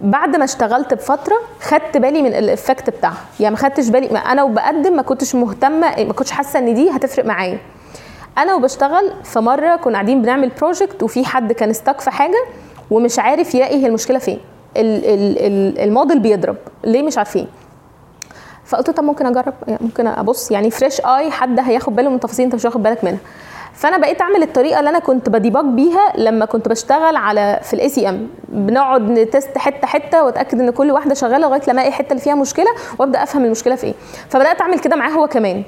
بعد 0.00 0.36
ما 0.36 0.44
اشتغلت 0.44 0.94
بفترة 0.94 1.36
خدت 1.60 1.96
بالي 1.96 2.22
من 2.22 2.34
ال 2.34 2.42
effect 2.42 2.90
بتاعها. 2.90 3.16
يعني 3.40 3.54
ما 3.54 3.58
خدتش 3.60 3.88
بالي 3.88 4.08
ما 4.08 4.18
أنا 4.18 4.42
وبقدم 4.42 4.96
ما 4.96 5.02
كنتش 5.02 5.34
مهتمة 5.34 6.04
ما 6.04 6.12
كنتش 6.12 6.30
حاسة 6.30 6.58
إن 6.58 6.74
دي 6.74 6.90
هتفرق 6.90 7.24
معايا. 7.24 7.58
أنا 8.38 8.54
وبشتغل 8.54 9.12
في 9.24 9.40
مرة 9.40 9.76
كنا 9.76 9.92
قاعدين 9.94 10.22
بنعمل 10.22 10.50
project 10.60 11.02
وفي 11.02 11.24
حد 11.24 11.52
كان 11.52 11.70
stuck 11.70 12.00
في 12.00 12.10
حاجة 12.10 12.44
ومش 12.90 13.18
عارف 13.18 13.54
يلاقي 13.54 13.82
هي 13.82 13.86
المشكلة 13.86 14.18
فين. 14.18 14.38
الموديل 14.76 16.18
بيضرب. 16.18 16.56
ليه 16.84 17.02
مش 17.02 17.18
عارفين؟ 17.18 17.46
فقلت 18.64 18.90
طب 18.90 19.04
ممكن 19.04 19.26
أجرب؟ 19.26 19.54
ممكن 19.80 20.06
أبص. 20.06 20.50
يعني 20.50 20.70
fresh 20.70 21.00
eye 21.00 21.30
حد 21.30 21.60
هياخد 21.60 21.96
باله 21.96 22.10
من 22.10 22.20
تفاصيل 22.20 22.44
أنت 22.44 22.54
مش 22.54 22.64
واخد 22.64 22.82
بالك 22.82 23.04
منها. 23.04 23.18
فأنا 23.74 23.98
بقيت 23.98 24.20
أعمل 24.20 24.42
الطريقة 24.42 24.78
اللي 24.78 24.90
أنا 24.90 24.98
كنت 24.98 25.28
ب 25.28 25.34
debug 25.34 25.64
بيها 25.64 26.12
لما 26.16 26.44
كنت 26.44 26.68
بشتغل 26.68 27.16
على 27.16 27.60
في 27.62 27.74
ال 27.74 27.88
ICM 27.88 28.28
بنقعد 28.48 29.10
ن 29.10 29.20
test 29.20 29.58
حتة 29.58 29.86
حتة 29.86 30.24
وأتأكد 30.24 30.60
إن 30.60 30.70
كل 30.70 30.90
واحدة 30.90 31.14
شغالة 31.14 31.38
لغاية 31.38 31.60
لما 31.62 31.72
ألاقي 31.72 31.88
الحته 31.88 32.10
اللي 32.10 32.22
فيها 32.22 32.34
مشكلة 32.34 32.66
وأبدأ 32.98 33.22
أفهم 33.22 33.44
المشكلة 33.44 33.74
في 33.74 33.86
إيه. 33.86 33.94
فبدأت 34.28 34.60
أعمل 34.60 34.78
كده 34.78 34.96
معاه 34.96 35.10
هو 35.10 35.26
كمان. 35.26 35.62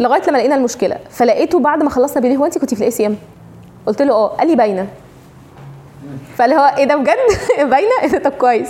لغاية 0.00 0.22
لما 0.28 0.38
لقينا 0.38 0.54
المشكلة. 0.54 0.96
فلقيته 1.10 1.58
بعد 1.58 1.82
ما 1.82 1.90
خلصنا 1.90 2.26
لي 2.26 2.36
هو 2.36 2.44
انت 2.46 2.58
كنت 2.58 2.74
في 2.74 2.80
ال 2.80 2.90
ICM 2.90 3.16
قلت 3.86 4.02
له 4.02 4.14
آه. 4.14 4.26
قال 4.28 4.48
لي 4.48 4.56
باينة. 4.56 4.86
فاللي 6.36 6.54
هو 6.56 6.74
إيه 6.78 6.84
ده 6.84 6.96
بجد؟ 6.96 7.16
باينة؟ 7.70 7.90
إيه 8.02 8.18
طب 8.18 8.30
كويس. 8.32 8.68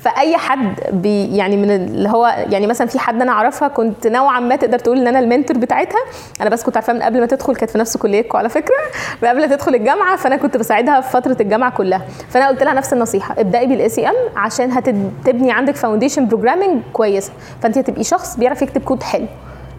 فأي 0.00 0.36
حد 0.36 0.74
بي 0.92 1.36
يعني 1.36 1.56
من 1.56 1.70
اللي 1.70 2.08
هو 2.08 2.26
يعني 2.50 2.66
مثلا 2.66 2.86
في 2.86 2.98
حد 2.98 3.22
أنا 3.22 3.32
أعرفها 3.32 3.68
كنت 3.68 4.06
نوعا 4.06 4.40
ما 4.40 4.56
تقدر 4.56 4.78
تقول 4.78 4.98
إن 4.98 5.06
أنا 5.06 5.18
ال 5.18 5.24
mentor 5.24 5.58
بتاعتها. 5.58 6.00
أنا 6.40 6.50
بس 6.50 6.62
كنت 6.62 6.76
عارفاها 6.76 6.94
من 6.96 7.02
قبل 7.02 7.20
ما 7.20 7.26
تدخل 7.26 7.56
كانت 7.56 7.70
في 7.70 7.78
نفس 7.78 7.96
كليتكم 7.96 8.38
على 8.38 8.48
فكرة. 8.48 8.74
من 9.22 9.28
قبل 9.28 9.40
ما 9.40 9.46
تدخل 9.46 9.74
الجامعة 9.74 10.16
فأنا 10.16 10.36
كنت 10.36 10.56
بساعدها 10.56 11.00
في 11.00 11.10
فترة 11.10 11.36
الجامعة 11.40 11.70
كلها. 11.76 12.02
فأنا 12.30 12.48
قلت 12.48 12.62
لها 12.62 12.72
نفس 12.74 12.92
النصيحة 12.92 13.34
ابدأي 13.38 13.66
بال 13.66 13.88
ICM 13.88 14.14
عشان 14.36 14.72
هتبني 14.72 15.52
عندك 15.52 15.76
foundation 15.76 16.26
programming 16.28 16.82
كويسة. 16.92 17.32
فأنت 17.62 17.78
هتبقي 17.78 18.04
شخص 18.04 18.36
بيعرف 18.36 18.62
يكتب 18.62 18.82
كود 18.82 19.02
حلو 19.02 19.26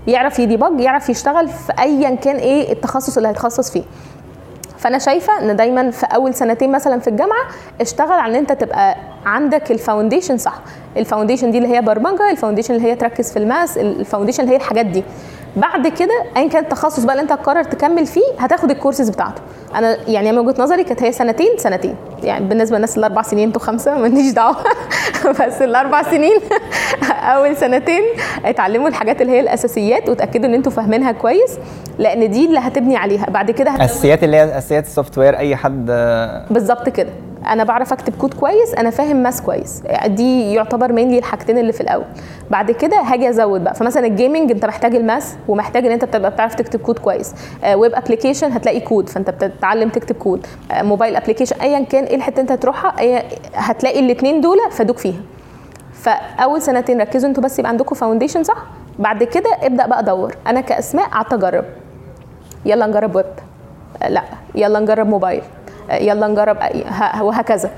يعرف 0.07 0.39
ي 0.39 0.46
debug 0.46 0.79
يعرف 0.79 1.09
يشتغل 1.09 1.47
في 1.47 1.73
ايا 1.79 2.15
كان 2.15 2.35
إيه 2.35 2.71
التخصص 2.71 3.17
اللي 3.17 3.29
هيتخصص 3.29 3.71
فيه. 3.71 3.83
فأنا 4.85 4.97
شايفة 4.99 5.39
إن 5.39 5.55
دايما 5.55 5.91
في 5.91 6.05
أول 6.05 6.33
سنتين 6.33 6.71
مثلا 6.71 6.99
في 6.99 7.07
الجامعة 7.09 7.41
اشتغل 7.81 8.11
على 8.11 8.31
إن 8.33 8.39
أنت 8.39 8.51
تبقى 8.51 8.95
عندك 9.25 9.71
ال 9.71 9.77
foundation 9.77 10.37
صح. 10.37 10.59
ال 10.97 11.02
foundation 11.02 11.51
دي 11.51 11.57
اللي 11.57 11.75
هي 11.77 11.81
برمجة 11.81 12.31
ال 12.31 12.35
foundation 12.35 12.75
اللي 12.75 12.87
هي 12.91 12.95
تركز 12.95 13.33
في 13.33 13.39
ال 13.39 13.47
math 13.47 13.77
ال 13.77 13.83
foundation 13.83 14.43
اللي 14.43 14.53
هي 14.53 14.57
الحاجات 14.57 14.85
دي. 14.85 15.03
بعد 15.55 15.87
كده 15.87 16.23
ايا 16.37 16.49
كان 16.49 16.63
التخصص 16.63 17.03
بقى 17.03 17.13
اللي 17.13 17.23
أنت 17.23 17.31
هتقرر 17.31 17.63
تكمل 17.63 18.05
فيه 18.05 18.21
هتاخد 18.39 18.71
الكورسز 18.71 19.09
بتاعته. 19.09 19.41
أنا 19.75 19.97
يعني 20.07 20.31
من 20.31 20.37
وجهة 20.37 20.61
نظري 20.61 20.83
كانت 20.83 21.03
هي 21.03 21.11
سنتين 21.11 21.57
سنتين. 21.57 21.95
يعني 22.23 22.45
بالنسبة 22.45 22.75
للناس 22.75 22.97
الأربع 22.97 23.21
سنين 23.21 23.47
أنتوا 23.47 23.61
خمسة 23.61 23.97
ماليش 23.97 24.33
دعوة. 24.33 24.55
بس 25.39 25.61
الأربع 25.61 26.03
سنين 26.03 26.39
أول 27.33 27.57
سنتين 27.57 28.01
اتعلموا 28.45 28.87
الحاجات 28.87 29.21
اللي 29.21 29.33
هي 29.33 29.39
الأساسيات 29.39 30.09
وتأكدوا 30.09 30.49
إن 30.49 30.53
أنتوا 30.53 30.71
فاهمينها 30.71 31.11
كويس 31.11 31.57
لأن 31.99 32.29
دي 32.31 32.45
اللي 32.45 32.59
هتبني 32.59 32.97
عليها. 32.97 33.25
بعد 33.29 33.51
كده 33.51 33.75
أساسيات 33.85 34.23
اللي 34.23 34.37
هي 34.37 34.57
أساسيات 34.57 34.83
ال 34.85 35.17
software 35.17 35.37
أي 35.37 35.55
حد 35.55 35.85
بالظبط 36.49 36.89
كده. 36.89 37.09
أنا 37.47 37.63
بعرف 37.63 37.93
اكتب 37.93 38.15
كود 38.15 38.33
كويس 38.33 38.73
أنا 38.73 38.89
فاهم 38.89 39.15
math 39.15 39.41
كويس. 39.41 39.83
دي 40.05 40.53
يعتبر 40.53 40.93
mainly 40.93 41.17
الحاجتين 41.17 41.57
اللي 41.57 41.73
في 41.73 41.81
الأول. 41.81 42.05
بعد 42.49 42.71
كده 42.71 43.01
هاجي 43.01 43.29
أزود 43.29 43.63
بقى. 43.63 43.75
فمثلا 43.75 44.07
ال 44.07 44.14
gaming 44.14 44.51
انت 44.51 44.65
محتاج 44.65 44.95
ال 44.95 45.03
math 45.03 45.35
ومحتاج 45.47 45.85
ان 45.85 45.91
انت 45.91 46.05
تبقى 46.05 46.31
بتعرف 46.31 46.55
تكتب 46.55 46.79
كود 46.79 46.99
كويس. 46.99 47.33
web 47.75 47.95
application 47.95 48.51
هتلاقي 48.51 48.79
كود 48.79 49.09
فانت 49.09 49.29
بتتعلم 49.29 49.89
تكتب 49.89 50.15
كود. 50.15 50.47
آه، 50.71 50.81
mobile 50.81 51.15
application 51.15 51.55
ايا 51.61 51.79
كان 51.79 52.03
إيه 52.03 52.15
الحتة 52.15 52.41
انت 52.41 52.51
هتروحها 52.51 52.95
هتلاقي 53.55 53.99
الاثنين 53.99 54.41
دول 54.41 54.57
فادوك 54.71 54.97
فيها. 54.97 55.21
فأول 55.93 56.61
سنتين 56.61 57.01
ركزوا 57.01 57.29
أنتوا 57.29 57.43
بس 57.43 57.59
يبقى 57.59 57.69
عندكم 57.69 57.95
foundation 57.95 58.43
صح؟ 58.43 58.57
بعد 58.99 59.23
كده 59.23 59.49
ابدأ 59.61 59.85
بقى 59.87 60.03
دور. 60.03 60.35
أنا 60.47 60.61
كأسماء 60.61 61.05
قعدت 61.07 61.33
أجرب. 61.33 61.65
يلا 62.65 62.85
نجرب 62.87 63.15
ويب. 63.15 63.25
آه، 64.03 64.09
لا. 64.09 64.23
يلا 64.55 64.79
نجرب 64.79 65.07
موبايل 65.07 65.41
آه، 65.41 65.64
يلا 65.91 66.27
نجرب 66.27 66.57
وهكذا 67.21 67.69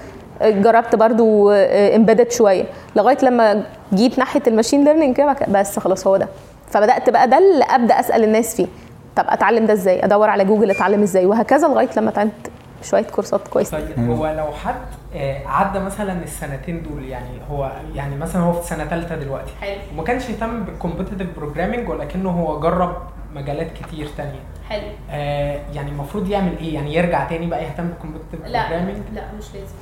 آه، 0.41 0.49
جربت 0.49 0.95
برضو 0.95 1.51
embedded 1.51 2.31
شوية. 2.31 2.65
لغاية 2.95 3.17
لما 3.23 3.63
جيت 3.93 4.17
ناحية 4.19 4.41
ال 4.47 4.52
machine 4.52 4.83
learning 4.83 5.15
كده 5.15 5.35
بس 5.47 5.79
خلاص 5.79 6.07
هو 6.07 6.17
ده. 6.17 6.27
فبدأت 6.69 7.09
بقى 7.09 7.29
ده 7.29 7.37
اللي 7.37 7.65
أبدأ 7.69 7.99
أسأل 7.99 8.23
الناس 8.23 8.55
فيه. 8.55 8.67
طب 9.15 9.25
أتعلم 9.27 9.65
ده 9.65 9.73
إزاي؟ 9.73 10.05
أدور 10.05 10.29
على 10.29 10.45
جوجل 10.45 10.71
أتعلم 10.71 11.03
إزاي؟ 11.03 11.25
وهكذا 11.25 11.67
لغاية 11.67 11.89
لما 11.97 12.09
اتعلمت 12.09 12.51
شوية 12.83 13.03
كورسات 13.03 13.47
كويسة. 13.47 13.77
طيب 13.79 14.09
هو 14.09 14.27
لو 14.37 14.45
حد 14.51 14.75
آه، 15.15 15.47
عدى 15.47 15.79
مثلا 15.79 16.23
السنتين 16.23 16.83
دول 16.83 17.03
يعني 17.05 17.29
هو 17.51 17.71
يعني 17.95 18.15
مثلا 18.15 18.41
هو 18.41 18.53
في 18.53 18.67
سنة 18.67 18.85
ثالثه 18.85 19.15
دلوقتي 19.15 19.51
حلو. 19.61 19.71
وما 19.93 20.03
كانش 20.03 20.29
يهتم 20.29 20.63
بال 20.63 20.73
competitive 20.73 21.27
programming 21.37 21.89
ولكنه 21.89 22.29
هو 22.29 22.59
جرب 22.59 22.95
مجالات 23.35 23.67
كتير 23.73 24.07
تانية. 24.17 24.39
حلو. 24.69 24.87
آه 25.11 25.59
يعني 25.73 25.89
المفروض 25.91 26.29
يعمل 26.29 26.57
إيه؟ 26.57 26.73
يعني 26.75 26.95
يرجع 26.95 27.23
تاني 27.25 27.45
بقى 27.47 27.63
يهتم 27.63 27.87
بال 27.87 27.95
competitive 27.95 28.39
programming 28.41 28.97
لا 29.13 29.21
مش 29.37 29.45
لازم. 29.53 29.73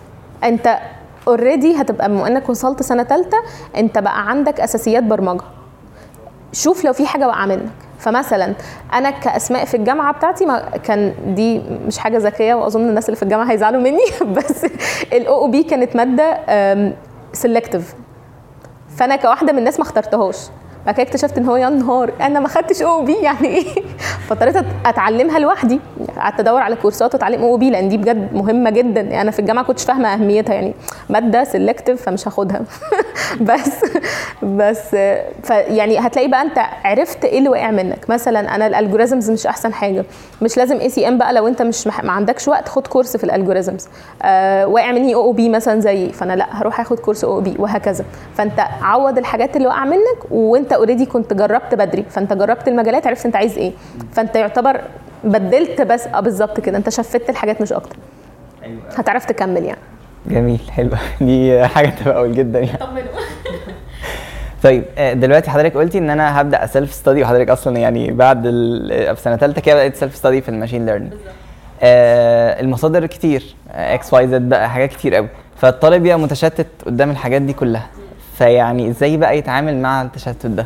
أنت 0.44 0.80
already 1.28 1.82
هتبقى 1.82 2.10
بما 2.10 2.28
أنك 2.28 2.50
وصلت 2.50 2.84
سنة 2.84 3.04
ثالثه 3.04 3.38
أنت 3.78 3.98
بقى 3.98 4.30
عندك 4.30 4.60
أساسيات 4.60 5.04
برمجة. 5.04 5.44
شوف 6.54 6.86
لو 6.86 6.94
في 6.94 7.08
حاجة 7.08 7.28
واقعة 7.28 7.46
منك. 7.46 7.70
فمثلا 8.00 8.54
أنا 8.94 9.10
كأسماء 9.10 9.66
في 9.66 9.78
الجامعة 9.78 10.14
بتاعتي 10.14 10.46
ما 10.46 10.60
كان 10.70 11.14
دي 11.36 11.60
مش 11.60 11.98
حاجة 11.98 12.18
ذكية 12.18 12.54
وأظن 12.54 12.90
الناس 12.90 13.06
اللي 13.06 13.16
في 13.16 13.24
الجامعة 13.24 13.52
هيزعلوا 13.52 13.82
مني 13.82 14.06
بس 14.38 14.66
ال 15.14 15.36
OOP 15.42 15.64
كانت 15.64 15.96
مادة 15.96 16.38
selective 17.34 17.96
فأنا 18.96 19.16
كواحدة 19.16 19.54
من 19.54 19.60
الناس 19.60 19.80
ما 19.80 19.86
اخترتهاش. 19.86 20.38
بعد 20.86 20.96
كده 20.96 21.04
اكتشفت 21.04 21.38
إن 21.38 21.46
هو 21.46 21.56
يا 21.56 21.70
نهار 21.70 22.12
أنا 22.22 22.40
ما 22.40 22.48
خدتش 22.48 22.82
OOP 22.82 23.14
يعني 23.14 23.48
إيه؟ 23.48 23.66
فاضطريت 24.28 24.56
أتعلمها 24.86 25.40
لوحدي. 25.40 25.80
قعدت 26.18 26.40
أدور 26.40 26.62
على 26.62 26.76
كورسات 26.76 27.14
وأتعلم 27.14 27.42
OOP 27.42 27.70
لأن 27.70 27.90
دي 27.90 27.98
بجد 27.98 28.34
مهمة 28.34 28.70
جدا. 28.70 29.02
يعني 29.02 29.22
أنا 29.22 29.32
في 29.32 29.40
الجامعة 29.40 29.66
كنتش 29.66 29.84
فاهمة 29.84 30.14
أهميتها 30.14 30.54
يعني 30.54 30.74
مادة 31.10 31.44
selective 31.44 32.02
فمش 32.02 32.28
هاخدها. 32.28 32.62
بس 33.42 33.86
بس 34.44 34.96
فيعني 35.44 36.00
هتلاقي 36.00 36.28
بقى 36.28 36.42
أنت 36.42 36.60
عرفت 36.84 37.26
إيه 37.26 37.38
اللي 37.38 37.50
واقع 37.50 37.72
منك. 37.72 38.10
مثلا 38.10 38.56
أنا 38.56 38.68
ال 38.68 38.74
algorithms 38.74 39.32
مش 39.32 39.48
أحسن 39.48 39.74
حاجة. 39.74 40.06
مش 40.42 40.58
لازم 40.58 40.80
ICM 40.80 41.18
بقى 41.18 41.34
لو 41.34 41.48
أنت 41.48 41.62
مش 41.62 41.88
ما 41.88 42.12
عندكش 42.12 42.48
وقت 42.48 42.70
خد 42.70 42.88
course 42.88 43.18
في 43.18 43.24
ال 43.24 43.30
algorithms 43.30 43.88
آه 44.22 44.68
واقع 44.68 44.92
مني 44.92 45.16
أو 45.16 45.22
OOP 45.22 45.50
مثلا 45.50 45.80
زيي 45.80 46.10
فأنا 46.14 46.34
لأ 46.34 46.46
هروح 46.50 46.80
آخد 46.80 47.00
course 47.00 47.24
OOP 47.24 47.56
وهكذا. 47.60 48.06
فأنت 48.36 48.60
عوض 48.82 49.18
الحاجات 49.18 49.56
اللي 49.56 49.68
واقعة 49.68 49.86
منك 49.86 50.32
وأنت 50.32 50.75
already 50.76 51.06
كنت 51.06 51.34
جربت 51.34 51.76
بدري 51.76 52.06
فانت 52.10 52.34
جربت 52.34 52.68
المجالات 52.68 53.08
عرفت 53.08 53.26
انت 53.26 53.36
عايز 53.36 53.58
إيه. 53.58 53.72
فانت 54.14 54.36
يعتبر 54.36 54.82
بدلت 55.24 55.82
بس 55.82 56.08
آه 56.08 56.20
بالظبط 56.20 56.60
كده. 56.60 56.78
انت 56.78 56.90
شفت 56.90 57.30
الحاجات 57.30 57.62
مش 57.62 57.74
أكتر. 57.74 57.96
هتعرف 58.98 59.26
تكمل 59.26 59.64
يعني. 59.64 59.80
جميل 60.26 60.60
حلو. 60.72 60.90
دي 61.22 61.68
حاجة 61.68 61.90
تبقى 61.90 62.18
أول 62.18 62.36
جدا 62.36 62.60
يعني. 62.60 62.78
طيب 64.64 64.84
آه، 64.98 65.14
دلوقتي 65.14 65.50
حضرتك 65.50 65.78
قلتي 65.78 65.98
إن 65.98 66.10
أنا 66.10 66.42
هبدأ 66.42 66.66
self 66.66 66.94
study 66.94 67.22
وحضرتك 67.24 67.50
أصلا 67.50 67.78
يعني 67.78 68.12
بعد 68.12 68.42
ال- 68.46 69.16
في 69.16 69.22
سنة 69.22 69.36
ثالثه 69.38 69.62
كده 69.62 69.76
بدات 69.76 69.96
self 69.96 70.16
study 70.16 70.42
في 70.42 70.50
ال 70.50 70.54
machine 70.54 70.86
learning 70.86 71.14
آه 71.82 72.62
المصادر 72.62 73.06
كتير 73.06 73.56
X 73.72 74.14
Y 74.14 74.28
Z 74.28 74.50
بقى 74.50 74.70
حاجات 74.70 74.90
كتير 74.90 75.16
قوي 75.16 75.28
فالطالب 75.58 76.04
بيبقى 76.04 76.20
متشتت 76.20 76.68
قدام 76.86 77.12
الحاجات 77.12 77.42
دي 77.42 77.54
كلها. 77.54 77.88
فيعني 78.38 78.90
إزاي 78.90 79.18
بقى 79.18 79.38
يتعامل 79.38 79.78
مع 79.82 80.02
التشتت 80.02 80.46
ده؟ 80.46 80.66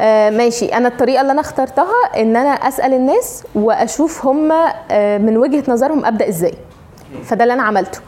آه 0.00 0.30
ماشي. 0.30 0.66
أنا 0.66 0.88
الطريقة 0.88 1.20
اللي 1.20 1.32
أنا 1.32 1.40
اخترتها 1.40 1.94
إن 2.16 2.36
أنا 2.36 2.50
أسأل 2.50 2.94
الناس 2.94 3.44
وأشوف 3.54 4.26
هم 4.26 4.52
آه 4.90 5.18
من 5.18 5.36
وجهة 5.36 5.64
نظرهم 5.68 6.04
أبدأ 6.04 6.28
إزاي. 6.28 6.54
فده 7.24 7.42
اللي 7.42 7.54
أنا 7.54 7.62
عملته. 7.62 8.00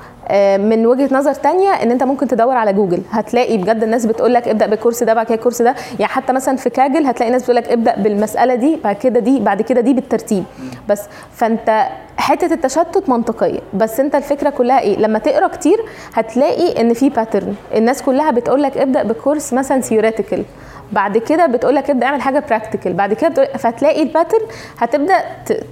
من 0.58 0.86
وجهة 0.86 1.08
نظر 1.14 1.34
تانية 1.34 1.68
إن 1.70 1.90
أنت 1.90 2.02
ممكن 2.02 2.28
تدور 2.28 2.56
على 2.56 2.72
جوجل. 2.72 3.02
هتلاقي 3.10 3.56
بجد 3.56 3.82
الناس 3.82 4.06
بتقول 4.06 4.34
لك 4.34 4.48
ابدأ 4.48 4.66
بالكورس 4.66 5.02
ده 5.02 5.14
بعد 5.14 5.26
كده 5.26 5.34
الكورس 5.34 5.62
ده. 5.62 5.74
يعني 5.90 6.12
حتى 6.12 6.32
مثلا 6.32 6.56
في 6.56 6.70
Kaggle 6.70 7.06
هتلاقي 7.06 7.32
ناس 7.32 7.42
بتقول 7.42 7.56
لك 7.56 7.68
ابدأ 7.68 7.96
بالمسألة 7.96 8.54
دي 8.54 8.78
بعد 8.84 8.96
كده 8.96 9.20
دي 9.20 9.40
بعد 9.40 9.62
كده 9.62 9.80
دي 9.80 9.92
بالترتيب. 9.92 10.44
بس 10.88 11.02
فأنت 11.32 11.86
حتة 12.16 12.54
التشتت 12.54 13.08
منطقية. 13.08 13.60
بس 13.74 14.00
أنت 14.00 14.14
الفكرة 14.14 14.50
كلها 14.50 14.80
إيه؟ 14.80 14.96
لما 14.98 15.18
تقرأ 15.18 15.46
كتير 15.48 15.78
هتلاقي 16.14 16.80
إن 16.80 16.94
في 16.94 17.08
pattern 17.08 17.54
الناس 17.74 18.02
كلها 18.02 18.30
بتقول 18.30 18.62
لك 18.62 18.76
ابدأ 18.78 19.02
بكورس 19.02 19.52
مثلا 19.52 19.80
theoretical 19.80 20.44
بعد 20.92 21.18
كده 21.18 21.46
بتقول 21.46 21.74
لك 21.74 21.90
ابدأ 21.90 22.06
اعمل 22.06 22.22
حاجة 22.22 22.44
practical 22.48 22.92
بعد 22.92 23.12
كده 23.14 23.28
بتقول 23.28 23.46
فهتلاقي 23.58 24.02
ال 24.02 24.08
pattern 24.08 24.46
هتبدأ 24.78 25.14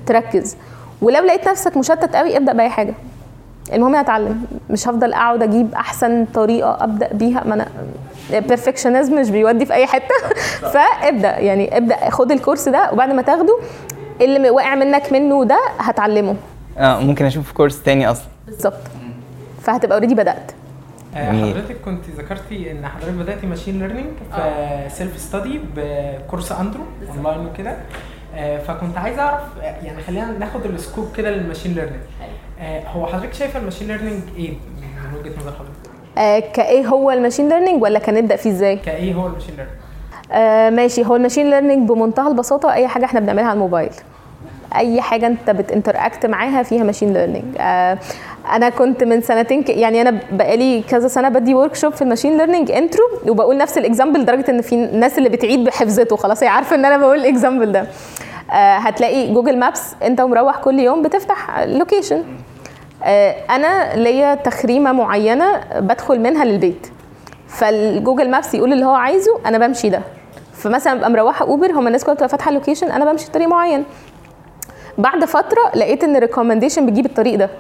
تركز. 0.07 0.57
ولو 1.03 1.25
لقيت 1.25 1.49
نفسك 1.49 1.77
مشتت 1.77 2.17
قوي 2.17 2.37
ابدأ 2.37 2.53
بأي 2.53 2.69
حاجة. 2.69 2.95
المهم 3.73 3.95
اتعلم 3.95 4.45
مش 4.71 4.89
هفضل 4.89 5.13
اقعد 5.13 5.43
أجيب 5.43 5.75
احسن 5.75 6.25
طريقة 6.25 6.85
ابدأ 6.85 7.09
بيها. 7.13 7.45
ما 7.45 7.55
ال 7.55 7.69
perfectionism 8.31 9.21
مش 9.21 9.31
بيودي 9.31 9.67
في 9.67 9.73
اي 9.73 9.87
حتة. 9.87 10.15
فابدأ. 10.75 11.39
يعني 11.39 11.77
ابدأ 11.77 12.11
خد 12.11 12.33
الكورس 12.33 12.69
ده 12.69 12.93
وبعد 12.93 13.11
ما 13.11 13.23
تاخده 13.23 13.59
اللي 14.21 14.51
واقع 14.51 14.75
منك 14.75 15.13
منه 15.13 15.45
ده 15.45 15.59
هتعلمه. 15.79 16.37
آه 16.79 17.01
ممكن 17.01 17.25
أشوف 17.25 17.53
كورس 17.53 17.83
تاني 17.83 18.11
أصلا. 18.11 18.27
بالظبط. 18.47 18.81
فهتبقى 19.63 19.97
already 19.97 20.15
بدأت. 20.15 20.53
آه،. 21.17 21.33
حضرتك 21.33 21.77
كنت 21.85 22.05
ذكرتي 22.19 22.71
ان 22.71 22.87
حضرتك 22.87 23.13
بدأتي 23.13 23.47
machine 23.47 23.79
learning 23.79 24.11
في 24.35 24.89
self 24.89 25.19
study 25.19 25.61
بكورس 25.77 26.53
اندرو 26.53 26.83
اونلاين 27.11 27.47
وكده. 27.47 27.77
آه، 28.37 28.59
فكنت 28.59 28.99
عايز 28.99 29.19
اعرف 29.19 29.43
آه، 29.63 29.85
يعني 29.85 30.03
خلينا 30.03 30.39
ناخد 30.39 30.67
ال 30.67 30.75
scope 30.75 31.13
كده 31.17 31.31
لل 31.31 31.41
machine 31.41 31.75
learning 31.75 32.03
هو 32.95 33.07
حضرتك 33.07 33.35
شايفة 33.35 33.59
ال 33.59 33.62
machine 33.63 33.89
learning 33.89 34.23
إيه؟ 34.37 34.51
من 34.51 35.19
وجهة 35.21 35.31
نظر 35.41 35.53
حضرتك؟ 35.53 36.19
آه 36.19 36.39
كإيه 36.39 36.87
هو 36.87 37.11
ال 37.11 37.15
machine 37.16 37.49
learning 37.49 37.83
ولا 37.83 37.99
كنبدأ 37.99 38.37
فيه 38.37 38.51
إزاي؟ 38.51 38.77
كإيه 38.77 39.15
هو 39.15 39.27
ال 39.27 39.30
machine 39.30 39.51
learning؟ 39.57 39.79
آه 40.33 40.71
ماشي. 40.71 41.05
هو 41.07 41.17
ال 41.17 41.21
machine 41.21 41.51
learning 41.51 41.89
بمنتهى 41.89 42.29
البساطة 42.29 42.73
أي 42.73 42.89
حاجة 42.89 43.05
إحنا 43.05 43.21
بنعملها 43.21 43.45
على 43.45 43.53
الموبايل. 43.55 43.91
أي 44.77 45.01
حاجة 45.01 45.27
أنت 45.27 45.51
بت 45.51 45.66
interact 45.66 46.27
معاها 46.27 46.63
فيها 46.63 46.85
machine 46.85 47.13
learning 47.13 47.45
آه 47.61 47.99
أنا 48.53 48.69
كنت 48.69 49.05
من 49.05 49.21
سنتين 49.21 49.63
ك... 49.63 49.69
يعني 49.71 50.03
أنا 50.03 50.19
بقالي 50.33 50.83
كذا 50.83 51.09
سنة 51.09 51.29
بدي 51.29 51.55
workshop 51.55 51.93
في 51.93 52.03
ال 52.03 52.07
machine 52.07 52.37
learning 52.39 52.71
intro 52.71 53.05
وبقول 53.29 53.57
نفس 53.57 53.79
ال 53.79 53.84
example 53.84 54.21
لدرجه 54.21 54.51
إن 54.51 54.61
في 54.61 54.77
ناس 54.77 55.19
اللي 55.19 55.29
بتعيد 55.29 55.65
بحفظته. 55.65 56.17
خلاص 56.17 56.43
هي 56.43 56.49
عارفة 56.49 56.77
إن 56.77 56.85
أنا 56.85 56.97
بقول 56.97 57.19
ال 57.19 57.25
example 57.26 57.73
ده. 57.73 57.81
آه 58.51 58.77
هتلاقي 58.77 59.33
Google 59.35 59.59
Maps 59.59 59.95
أنت 60.03 60.21
ومروح 60.21 60.57
كل 60.57 60.79
يوم 60.81 61.03
بتفتح 61.03 61.61
location 61.61 62.17
آه، 62.17 62.23
أنا 63.51 63.97
ليا 63.97 64.35
تخريمة 64.35 64.93
معينة 64.93 65.61
بدخل 65.75 66.21
منها 66.21 66.45
للبيت. 66.45 66.87
فال 67.49 67.69
Google 67.69 68.31
Maps 68.31 68.55
يقول 68.55 68.73
اللي 68.73 68.87
هو 68.87 68.95
عايزه 68.95 69.41
أنا 69.47 69.59
بمشي 69.59 69.89
ده. 69.89 70.03
فمثلا 70.53 70.93
أبقى 70.93 71.11
مروحة 71.11 71.47
أوبر 71.47 71.73
هم 71.73 71.87
الناس 71.87 72.05
كلها 72.05 72.15
بتبقى 72.15 72.29
فاتحة 72.29 72.49
ال 72.49 72.53
location 72.53 72.91
أنا 72.91 73.13
بمشي 73.13 73.31
طريق 73.31 73.49
معين. 73.49 73.85
بعد 74.99 75.25
فترة 75.25 75.71
لقيت 75.75 76.05
إن 76.05 76.17
ال 76.17 76.22
recommendation 76.22 76.87
بتجيب 76.87 77.07
الطريق 77.07 77.35
ده. 77.35 77.51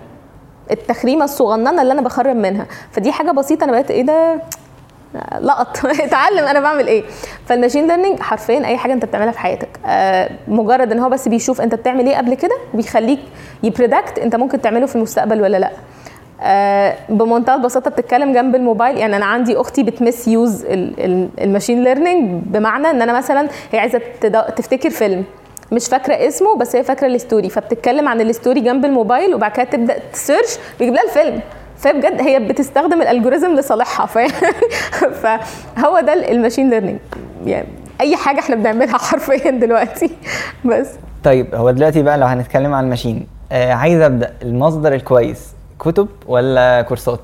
التخريمة 0.71 1.25
الصغننة 1.25 1.83
اللي 1.83 1.93
أنا 1.93 2.03
بخرم 2.03 2.37
منها. 2.37 2.67
فدي 2.93 3.13
حاجة 3.13 3.31
بسيطة 3.31 3.65
أنا 3.65 3.73
بقيت 3.73 3.91
إيه 3.91 4.03
ده؟ 4.03 4.43
لقط. 5.40 5.78
اتعلم 6.00 6.45
أنا 6.45 6.61
بعمل 6.61 6.87
إيه. 6.87 7.02
فال 7.47 7.55
machine 7.55 7.87
learning 7.87 8.21
حرفيا 8.21 8.66
أي 8.66 8.76
حاجة 8.76 8.92
أنت 8.92 9.04
بتعملها 9.04 9.33
في 9.33 9.38
حياتك. 9.38 9.69
آه 9.87 10.31
مجرد 10.49 10.92
إن 10.92 10.99
هو 10.99 11.09
بس 11.09 11.28
بيشوف 11.28 11.61
أنت 11.61 11.75
بتعمل 11.75 12.07
إيه 12.07 12.16
قبل 12.16 12.35
كده 12.35 12.57
وبيخليك 12.75 13.21
ي 13.62 13.70
predict 13.70 14.19
أنت 14.19 14.37
ممكن 14.37 14.61
تعمله 14.61 14.87
في 14.87 14.97
المستقبل 14.97 15.42
ولا 15.42 15.57
لأ. 15.57 15.71
آه 16.40 16.95
بمنتهى 17.09 17.54
البساطة 17.54 17.90
بتتكلم 17.90 18.33
جنب 18.33 18.54
الموبايل. 18.54 18.97
يعني 18.99 19.16
أنا 19.16 19.25
عندي 19.26 19.57
أختي 19.57 19.83
بت 19.83 19.94
misuse 19.94 20.29
ال 20.29 20.65
machine 21.39 21.85
learning 21.85 22.43
بمعنى 22.47 22.90
إن 22.90 23.02
أنا 23.02 23.12
مثلا 23.12 23.49
هي 23.73 23.78
عايزة 23.78 24.00
تفتكر 24.57 24.90
فيلم. 24.90 25.25
مش 25.73 25.88
فاكرة 25.88 26.14
اسمه 26.28 26.57
بس 26.57 26.76
هي 26.76 26.83
فاكرة 26.83 27.07
ال 27.07 27.14
story 27.14 27.49
فبتتكلم 27.49 28.09
عن 28.09 28.21
ال 28.21 28.27
story 28.27 28.61
جنب 28.61 28.85
الموبايل 28.85 29.35
وبعد 29.35 29.50
كده 29.50 29.64
تبدأ 29.64 29.97
ت 30.12 30.19
search 30.19 30.59
بيجيب 30.78 30.95
لها 30.95 31.02
الفيلم. 31.04 31.40
فهي 31.83 31.93
بجد 31.93 32.21
هي 32.21 32.39
بتستخدم 32.39 33.03
ال 33.03 33.08
algorithm 33.08 33.55
لصالحها. 33.55 34.07
فهو 35.23 36.01
ده 36.01 36.12
ال 36.31 36.36
machine 36.36 36.71
learning 36.71 36.99
يعني 37.45 37.69
أي 38.01 38.17
حاجة 38.17 38.41
إحنا 38.41 38.57
بنعملها 38.57 38.99
حرفيا 39.09 39.51
دلوقتي. 39.51 40.11
بس. 40.65 40.89
طيب 41.25 41.55
هو 41.55 41.71
دلوقتي 41.71 42.03
بقى 42.03 42.19
لو 42.19 42.27
هنتكلم 42.27 42.75
عن 42.75 42.85
الماشين 42.85 43.27
آه 43.53 43.73
عايز 43.73 44.01
أبدأ 44.01 44.33
المصدر 44.43 44.95
الكويس 44.95 45.49
كتب 45.79 46.09
ولا 46.27 46.83
كورسات؟ 46.83 47.21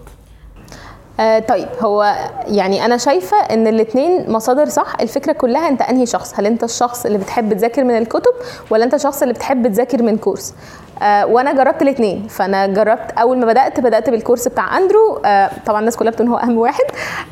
آه 1.20 1.38
طيب 1.38 1.68
هو 1.80 2.14
يعني 2.46 2.84
أنا 2.84 2.96
شايفة 2.96 3.36
إن 3.36 3.66
الاثنين 3.66 4.30
مصادر 4.32 4.68
صح. 4.68 4.92
الفكرة 5.00 5.32
كلها 5.32 5.68
أنت 5.68 5.82
أنهي 5.82 6.06
شخص؟ 6.06 6.34
هل 6.38 6.46
أنت 6.46 6.64
الشخص 6.64 7.06
اللي 7.06 7.18
بتحب 7.18 7.52
تذاكر 7.52 7.84
من 7.84 7.98
الكتب 7.98 8.32
ولا 8.70 8.84
أنت 8.84 8.94
الشخص 8.94 9.22
اللي 9.22 9.34
بتحب 9.34 9.66
تذاكر 9.68 10.02
من 10.02 10.16
كورس؟ 10.16 10.54
آه 11.02 11.26
وأنا 11.26 11.52
جربت 11.52 11.82
الاثنين 11.82 12.26
فأنا 12.28 12.66
جربت 12.66 13.10
أول 13.18 13.38
ما 13.38 13.46
بدأت 13.46 13.80
بدأت 13.80 14.10
بالكورس 14.10 14.48
بتاع 14.48 14.78
أندرو. 14.78 15.20
آه 15.24 15.50
طبعا 15.66 15.80
الناس 15.80 15.96
كلها 15.96 16.12
بتقول 16.12 16.28
هو 16.28 16.36
أهم 16.36 16.58
واحد. 16.58 16.84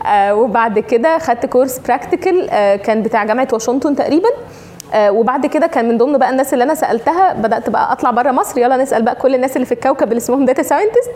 آه 0.07 0.35
وبعد 0.35 0.79
كده 0.79 1.19
خدت 1.19 1.47
كورس 1.47 1.79
practical 1.79 2.51
آه 2.51 2.77
كان 2.77 3.03
بتاع 3.03 3.25
جامعة 3.25 3.49
واشنطن 3.53 3.97
تقريبا. 3.97 4.29
آه 4.29 4.66
وبعد 4.95 5.47
كده 5.47 5.67
كان 5.67 5.89
من 5.89 5.99
ضمن 5.99 6.19
بقى 6.19 6.31
الناس 6.31 6.53
اللي 6.53 6.65
أنا 6.65 6.75
سألتها 6.75 7.33
بدأت 7.33 7.71
بقى 7.71 7.93
أطلع 7.93 8.11
بره 8.11 8.31
مصر 8.31 8.59
يلا 8.61 8.77
نسأل 8.77 9.03
بقى 9.03 9.15
كل 9.15 9.35
الناس 9.35 9.57
اللي 9.57 9.67
في 9.67 9.73
الكوكب 9.73 10.09
اللي 10.09 10.17
اسمهم 10.19 10.45
data 10.45 10.63
scientist 10.63 11.11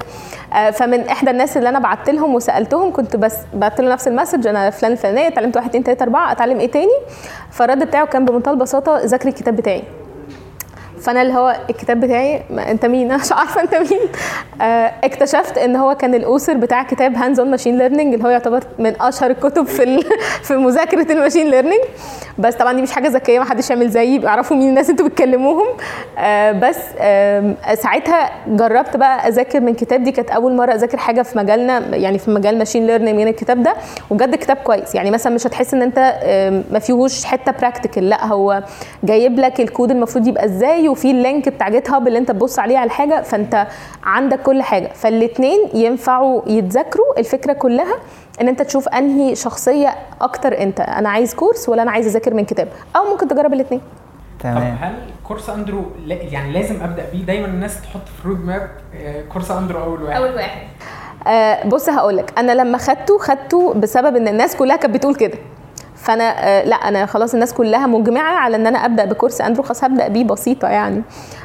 آه 0.55 0.71
فمن 0.71 1.09
إحدى 1.09 1.31
الناس 1.31 1.57
اللي 1.57 1.69
أنا 1.69 1.79
بعت 1.79 2.11
لهم 2.11 2.35
وسألتهم 2.35 2.93
كنت 2.93 3.17
بس 3.17 3.37
بعت 3.55 3.81
له 3.81 3.93
نفس 3.93 4.09
ال 4.09 4.13
message 4.14 4.47
أنا 4.47 4.71
فلان 4.71 4.93
الفلانية 4.93 5.29
اتعلمت 5.29 5.57
1 5.57 5.69
2 5.69 5.85
3 5.85 6.03
4 6.03 6.33
أتعلم 6.33 6.59
إيه 6.61 6.71
تاني؟ 6.71 6.93
فالرد 7.51 7.85
بتاعه 7.85 8.07
كان 8.07 8.25
بمنتهى 8.25 8.53
البساطة 8.53 8.99
ذاكري 9.05 9.29
الكتاب 9.31 9.57
بتاعي. 9.57 9.83
فأنا 11.03 11.23
اللي 11.23 11.35
هو 11.35 11.57
الكتاب 11.71 12.01
بتاعي 12.01 12.43
ما 12.51 12.71
أنت 12.71 12.87
مين؟ 12.87 13.13
أنا 13.13 13.23
مش 13.23 13.33
عارفة 13.33 13.61
أنت 13.61 13.75
مين. 13.75 14.01
آه 14.63 14.93
اكتشفت 15.05 15.59
إن 15.59 15.77
هو 15.77 15.95
كان 15.95 16.15
ال 16.15 16.20
author 16.20 16.55
بتاع 16.55 16.83
كتاب 16.83 17.15
Hands-On 17.15 17.51
Machine 17.51 17.79
Learning 17.79 18.15
اللي 18.15 18.25
هو 18.25 18.29
يعتبر 18.31 18.65
من 18.79 18.93
أشهر 19.01 19.31
الكتب 19.31 19.67
في. 19.67 20.01
في 20.47 20.55
مذاكرة 20.57 21.13
ال 21.13 21.17
machine 21.18 21.51
learning 21.51 21.81
بس 22.39 22.55
طبعا 22.55 22.73
دي 22.73 22.83
مش 22.83 22.93
حاجة 22.93 23.09
ذكية 23.09 23.39
ما 23.39 23.45
حدش 23.45 23.71
يعمل 23.71 23.91
زيي 23.91 24.19
بيعرفوا 24.19 24.57
مين 24.57 24.69
الناس 24.69 24.91
أنتوا 24.91 25.09
بتكلموهم. 25.09 25.67
آه 26.19 26.53
بس 26.53 26.79
ساعتها 27.83 28.31
جربت 28.49 28.97
بقى 28.97 29.29
أذاكر 29.29 29.61
من 29.61 29.75
كتاب 29.75 30.03
دي 30.03 30.13
كانت 30.13 30.31
أول 30.31 30.57
مرة 30.57 30.75
أذاكر 30.75 30.99
حاجة 30.99 31.23
في 31.23 31.39
مجالنا 31.39 31.97
يعني 31.97 32.19
في 32.19 32.31
مجال 32.31 32.59
machine 32.59 32.87
learning 32.87 33.17
من 33.21 33.29
الكتاب 33.29 33.63
ده. 33.63 33.75
وبجد 34.11 34.35
كتاب 34.35 34.57
كويس. 34.57 34.95
يعني 34.95 35.11
مثلا 35.11 35.35
مش 35.35 35.47
هتحس 35.47 35.75
إن 35.75 35.83
أنت 35.83 35.99
ما 36.71 36.79
فيهوش 36.79 37.25
حتة 37.25 37.53
practical 37.53 38.09
لأ 38.09 38.27
هو 38.27 38.63
جايب 39.05 39.39
لك 39.41 39.61
الكود 39.61 39.91
المفروض 39.91 40.27
يبقى 40.29 40.45
إزاي 40.45 40.89
وفي 40.91 41.11
ال 41.11 41.18
link 41.18 41.49
بتاع 41.49 41.69
GitHub 41.69 42.09
اللي 42.09 42.19
انت 42.19 42.31
تبص 42.31 42.59
عليه 42.59 42.79
على 42.79 42.87
الحاجة 42.87 43.23
فانت 43.23 43.67
عندك 44.05 44.43
كل 44.43 44.63
حاجة. 44.63 44.89
فالاثنين 44.95 45.59
ينفعوا 45.75 46.43
يتذاكروا 46.47 47.19
الفكرة 47.19 47.53
كلها 47.53 47.95
إن 48.41 48.49
انت 48.49 48.63
تشوف 48.63 48.89
أنهي 48.89 49.35
شخصية 49.37 49.95
أكتر 50.21 50.59
أنت 50.59 50.81
أنا 50.81 51.09
عايز 51.09 51.35
كورس 51.35 51.69
ولا 51.69 51.83
أنا 51.83 51.91
عايز 51.91 52.07
أذاكر 52.07 52.35
من 52.35 52.45
كتاب 52.45 52.69
أو 52.97 53.05
ممكن 53.11 53.29
تجرب 53.29 53.53
الاثنين 53.53 53.81
طب 53.81 54.43
تمام. 54.43 54.77
هل 54.81 54.95
كورس 55.25 55.51
أندرو 55.51 55.85
لا- 56.07 56.15
يعني 56.15 56.53
لازم 56.53 56.83
أبدأ 56.83 57.05
بيه؟ 57.13 57.23
دايما 57.25 57.47
الناس 57.47 57.83
تحط 57.83 58.01
في 58.23 58.29
roadmap 58.29 58.71
آه، 58.95 59.23
كورس 59.33 59.51
أندرو 59.51 59.83
أول 59.83 60.03
واحد. 60.03 60.21
واحد. 60.23 60.61
آه 61.27 61.67
بص 61.69 61.89
هقول 61.89 62.17
لك 62.17 62.33
أنا 62.39 62.53
لما 62.53 62.79
خدته 62.79 63.19
خدته 63.19 63.75
بسبب 63.75 64.17
إن 64.17 64.29
الناس 64.29 64.57
كلها 64.57 64.77
كانت 64.77 64.95
بتقول 64.95 65.15
كده. 65.15 65.39
فانا 66.11 66.49
آه 66.49 66.65
لا 66.65 66.77
أنا 66.77 67.07
خلاص 67.07 67.35
الناس 67.35 67.55
كلها 67.55 67.87
مجمعة 67.87 68.35
على 68.37 68.57
ان 68.57 68.67
أنا 68.67 68.79
أبدأ 68.85 69.05
بكورس 69.05 69.41
اندرو 69.41 69.63
خلاص 69.63 69.85
هبدأ 69.85 70.09
بيه 70.09 70.25
بسيطة 70.25 70.69
يعني. 70.69 71.03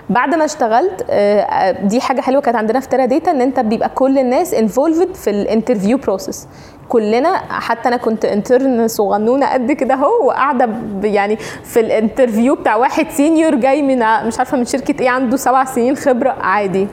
بعد 0.10 0.36
ما 0.36 0.46
اشتغلت 0.46 1.06
آه 1.10 1.40
آه، 1.42 1.72
دي 1.72 2.02
حاجة 2.02 2.22
حلوة 2.22 2.42
كانت 2.42 2.58
عندنا 2.58 2.80
في 2.80 2.88
Tera 2.88 3.32
إن 3.32 3.42
أنت 3.42 3.60
بيبقى 3.60 3.90
كل 3.90 4.20
الناس 4.20 4.54
involved 4.54 5.16
في 5.16 5.30
ال 5.30 5.37
interview 5.37 5.98
process 5.98 6.48
كلنا 6.90 7.36
حتى 7.50 7.90
أنا 7.90 7.98
كنت 7.98 8.26
intern 8.26 8.88
صغنونة 8.88 9.54
قد 9.54 9.72
كده 9.72 9.94
أهو 9.94 10.26
وقاعدة 10.28 10.70
يعني 11.04 11.36
في 11.64 11.80
ال 11.80 11.87
interview 11.87 12.56
بتاع 12.56 12.76
واحد 12.76 13.10
senior 13.10 13.56
جاي 13.56 13.82
من 13.82 14.00
مش 14.28 14.38
عارفة 14.40 14.58
من 14.58 14.66
شركة 14.66 15.02
إيه 15.02 15.10
عنده 15.10 15.38
سبع 15.38 15.66
سنين 15.66 15.96
خبرة 15.96 16.30
عادي. 16.30 16.88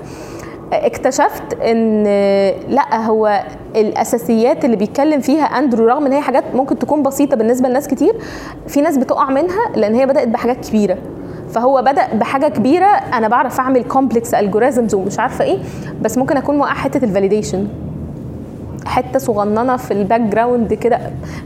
اكتشفت 0.72 1.54
إن 1.62 2.04
لأ 2.68 2.96
هو 3.06 3.42
الأساسيات 3.76 4.64
اللي 4.64 4.76
بيتكلم 4.76 5.20
فيها 5.20 5.44
أندرو 5.44 5.86
رغم 5.86 6.06
إن 6.06 6.12
هي 6.12 6.20
حاجات 6.20 6.44
ممكن 6.54 6.78
تكون 6.78 7.02
بسيطة 7.02 7.36
بالنسبة 7.36 7.68
لناس 7.68 7.88
كتير 7.88 8.14
في 8.66 8.80
ناس 8.80 8.96
بتقع 8.96 9.30
منها 9.30 9.70
لأن 9.76 9.94
هي 9.94 10.06
بدأت 10.06 10.28
بحاجات 10.28 10.68
كبيرة. 10.68 10.98
فهو 11.50 11.82
بدأ 11.82 12.14
بحاجة 12.14 12.48
كبيرة 12.48 12.86
أنا 12.86 13.28
بعرف 13.28 13.60
أعمل 13.60 13.84
complex 13.84 14.34
algorithms 14.34 14.94
ومش 14.94 15.18
عارفة 15.18 15.44
إيه 15.44 15.58
بس 16.02 16.18
ممكن 16.18 16.36
أكون 16.36 16.58
موقع 16.58 16.74
حتة 16.74 17.04
ال 17.04 17.10
validation 17.10 17.68
حتة 18.86 19.18
صغننة 19.18 19.76
في 19.76 19.90
ال 19.90 20.20
background 20.20 20.74
كده 20.74 20.98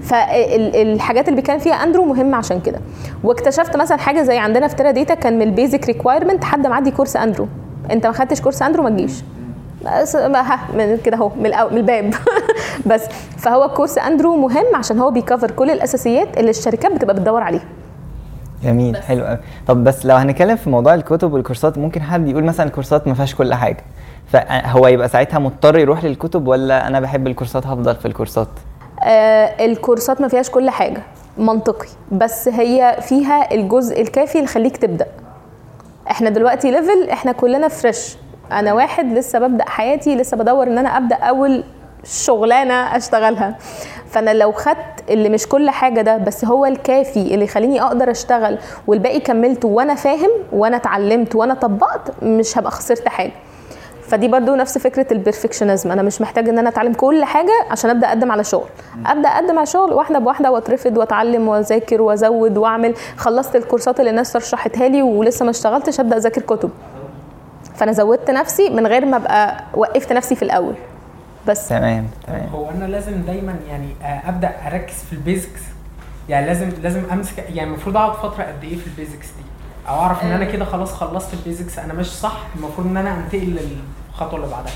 فالحاجات 0.02 1.28
اللي 1.28 1.36
بيتكلم 1.36 1.58
فيها 1.58 1.74
أندرو 1.74 2.04
مهمة 2.04 2.36
عشان 2.36 2.60
كده. 2.60 2.80
واكتشفت 3.24 3.76
مثلا 3.76 3.98
حاجة 3.98 4.22
زي 4.22 4.38
عندنا 4.38 4.68
في 4.68 4.76
Teradata 4.76 5.14
كان 5.14 5.38
من 5.38 5.42
ال 5.42 5.49
basic 5.49 5.86
requirement 5.86 6.44
حد 6.44 6.66
معدي 6.66 6.90
كورس 6.90 7.16
أندرو. 7.16 7.48
انت 7.90 8.06
ما 8.06 8.12
خدتش 8.12 8.40
كورس 8.40 8.62
اندرو 8.62 8.82
ما 8.82 8.90
تجيش. 8.90 9.22
ها 9.86 10.58
من 10.76 10.96
كده 11.04 11.16
اهو 11.16 11.28
من, 11.28 11.52
الأو- 11.52 11.72
من 11.72 11.78
الباب. 11.78 12.14
بس 12.90 13.02
فهو 13.38 13.68
كورس 13.68 13.98
اندرو 13.98 14.36
مهم 14.36 14.76
عشان 14.76 14.98
هو 14.98 15.10
بي 15.10 15.21
cover 15.21 15.50
كل 15.50 15.70
الأساسيات 15.70 16.38
اللي 16.38 16.50
الشركات 16.50 16.92
بتبقى 16.92 17.14
بتدور 17.14 17.42
عليها. 17.42 17.64
جميل 18.64 18.96
حلو 18.96 19.24
قوي 19.24 19.38
طب 19.66 19.84
بس 19.84 20.06
لو 20.06 20.16
هنتكلم 20.16 20.56
في 20.56 20.70
موضوع 20.70 20.94
الكتب 20.94 21.32
والكورسات 21.32 21.78
ممكن 21.78 22.02
حد 22.02 22.28
يقول 22.28 22.44
مثلا 22.44 22.66
الكورسات 22.66 23.08
ما 23.08 23.14
فيهاش 23.14 23.34
كل 23.34 23.54
حاجة 23.54 23.84
فهو 24.32 24.86
يبقى 24.86 25.08
ساعتها 25.08 25.38
مضطر 25.38 25.78
يروح 25.78 26.04
للكتب 26.04 26.48
ولا 26.48 26.86
أنا 26.86 27.00
بحب 27.00 27.26
الكورسات 27.26 27.66
هفضل 27.66 27.96
في 27.96 28.06
الكورسات؟ 28.08 28.48
آه 29.04 29.64
الكورسات 29.64 30.20
ما 30.20 30.28
فيهاش 30.28 30.50
كل 30.50 30.70
حاجة 30.70 31.02
منطقي. 31.38 31.88
بس 32.12 32.48
هي 32.48 32.96
فيها 33.02 33.54
الجزء 33.54 34.00
الكافي 34.02 34.34
اللي 34.34 34.44
يخليك 34.44 34.76
تبدأ. 34.76 35.06
إحنا 36.10 36.30
دلوقتي 36.30 36.70
level 36.70 37.10
إحنا 37.10 37.32
كلنا 37.32 37.68
fresh 37.68 38.16
أنا 38.52 38.72
واحد 38.72 39.12
لسه 39.12 39.38
ببدأ 39.38 39.64
حياتي 39.68 40.14
لسه 40.16 40.36
بدور 40.36 40.66
ان 40.66 40.78
أنا 40.78 40.96
أبدأ 40.96 41.16
أول 41.16 41.64
شغلانة 42.04 42.74
أشتغلها. 42.96 43.56
فأنا 44.10 44.34
لو 44.34 44.52
خدت 44.52 45.10
اللي 45.10 45.28
مش 45.28 45.46
كل 45.48 45.70
حاجة 45.70 46.00
ده 46.00 46.16
بس 46.16 46.44
هو 46.44 46.66
الكافي 46.66 47.34
اللي 47.34 47.44
يخليني 47.44 47.82
أقدر 47.82 48.10
أشتغل 48.10 48.58
والباقي 48.86 49.20
كملته 49.20 49.68
وأنا 49.68 49.94
فاهم 49.94 50.30
وأنا 50.52 50.76
اتعلمت 50.76 51.34
وأنا 51.34 51.54
طبقت 51.54 52.22
مش 52.22 52.58
هبقى 52.58 52.70
خسرت 52.70 53.08
حاجة. 53.08 53.32
فدي 54.08 54.28
برضو 54.28 54.54
نفس 54.54 54.78
فكرة 54.78 55.06
البرفكشنزم 55.12 55.92
أنا 55.92 56.02
مش 56.02 56.20
محتاج 56.20 56.48
إن 56.48 56.58
أنا 56.58 56.68
أتعلم 56.68 56.92
كل 56.92 57.24
حاجة 57.24 57.52
عشان 57.70 57.90
أبدأ 57.90 58.08
أقدم 58.08 58.32
على 58.32 58.44
شغل. 58.44 58.68
أبدأ 59.06 59.28
أقدم 59.28 59.58
على 59.58 59.66
شغل 59.66 59.92
واحدة 59.92 60.18
بواحدة 60.18 60.50
وأترفض 60.50 60.96
وأتعلم 60.98 61.48
وأذاكر 61.48 62.02
وأزود 62.02 62.56
وأعمل. 62.56 62.94
خلصت 63.16 63.56
الكورسات 63.56 64.00
اللي 64.00 64.10
الناس 64.10 64.36
رشحتها 64.36 64.88
لي 64.88 65.02
ولسه 65.02 65.44
ما 65.44 65.50
اشتغلتش 65.50 66.00
أبدأ 66.00 66.16
أذاكر 66.16 66.40
كتب. 66.42 66.70
فأنا 67.76 67.92
زودت 67.92 68.30
نفسي 68.30 68.70
من 68.70 68.86
غير 68.86 69.04
ما 69.06 69.16
أبقى 69.16 69.64
وقفت 69.74 70.12
نفسي 70.12 70.34
في 70.34 70.42
الأول. 70.42 70.74
بس. 71.48 71.68
تمام 71.68 72.06
تمام. 72.26 72.46
هو 72.54 72.70
أنا 72.70 72.84
لازم 72.84 73.22
دايما 73.22 73.54
يعني 73.68 73.88
أبدأ 74.28 74.52
أركز 74.66 74.94
في 74.94 75.12
البيزكس 75.12 75.60
يعني 76.28 76.46
لازم 76.46 76.68
لازم 76.82 77.02
أمسك 77.12 77.38
يعني 77.38 77.70
المفروض 77.70 77.96
أقعد 77.96 78.12
فترة 78.16 78.44
قد 78.44 78.64
إيه 78.64 78.76
في 78.76 78.86
ال 78.86 78.92
basics 78.92 79.26
دي؟ 79.26 79.45
أو 79.88 79.94
أعرف 79.94 80.22
إن 80.22 80.30
أنا 80.30 80.44
كده 80.44 80.64
خلاص 80.64 80.92
خلصت 80.92 81.34
ال 81.34 81.40
basics 81.40 81.78
أنا 81.78 81.92
مش 81.92 82.06
صح 82.06 82.36
المفروض 82.56 82.86
إن 82.86 82.96
أنا 82.96 83.14
أنتقل 83.14 83.58
للخطوة 84.12 84.36
اللي 84.36 84.48
بعدها. 84.50 84.72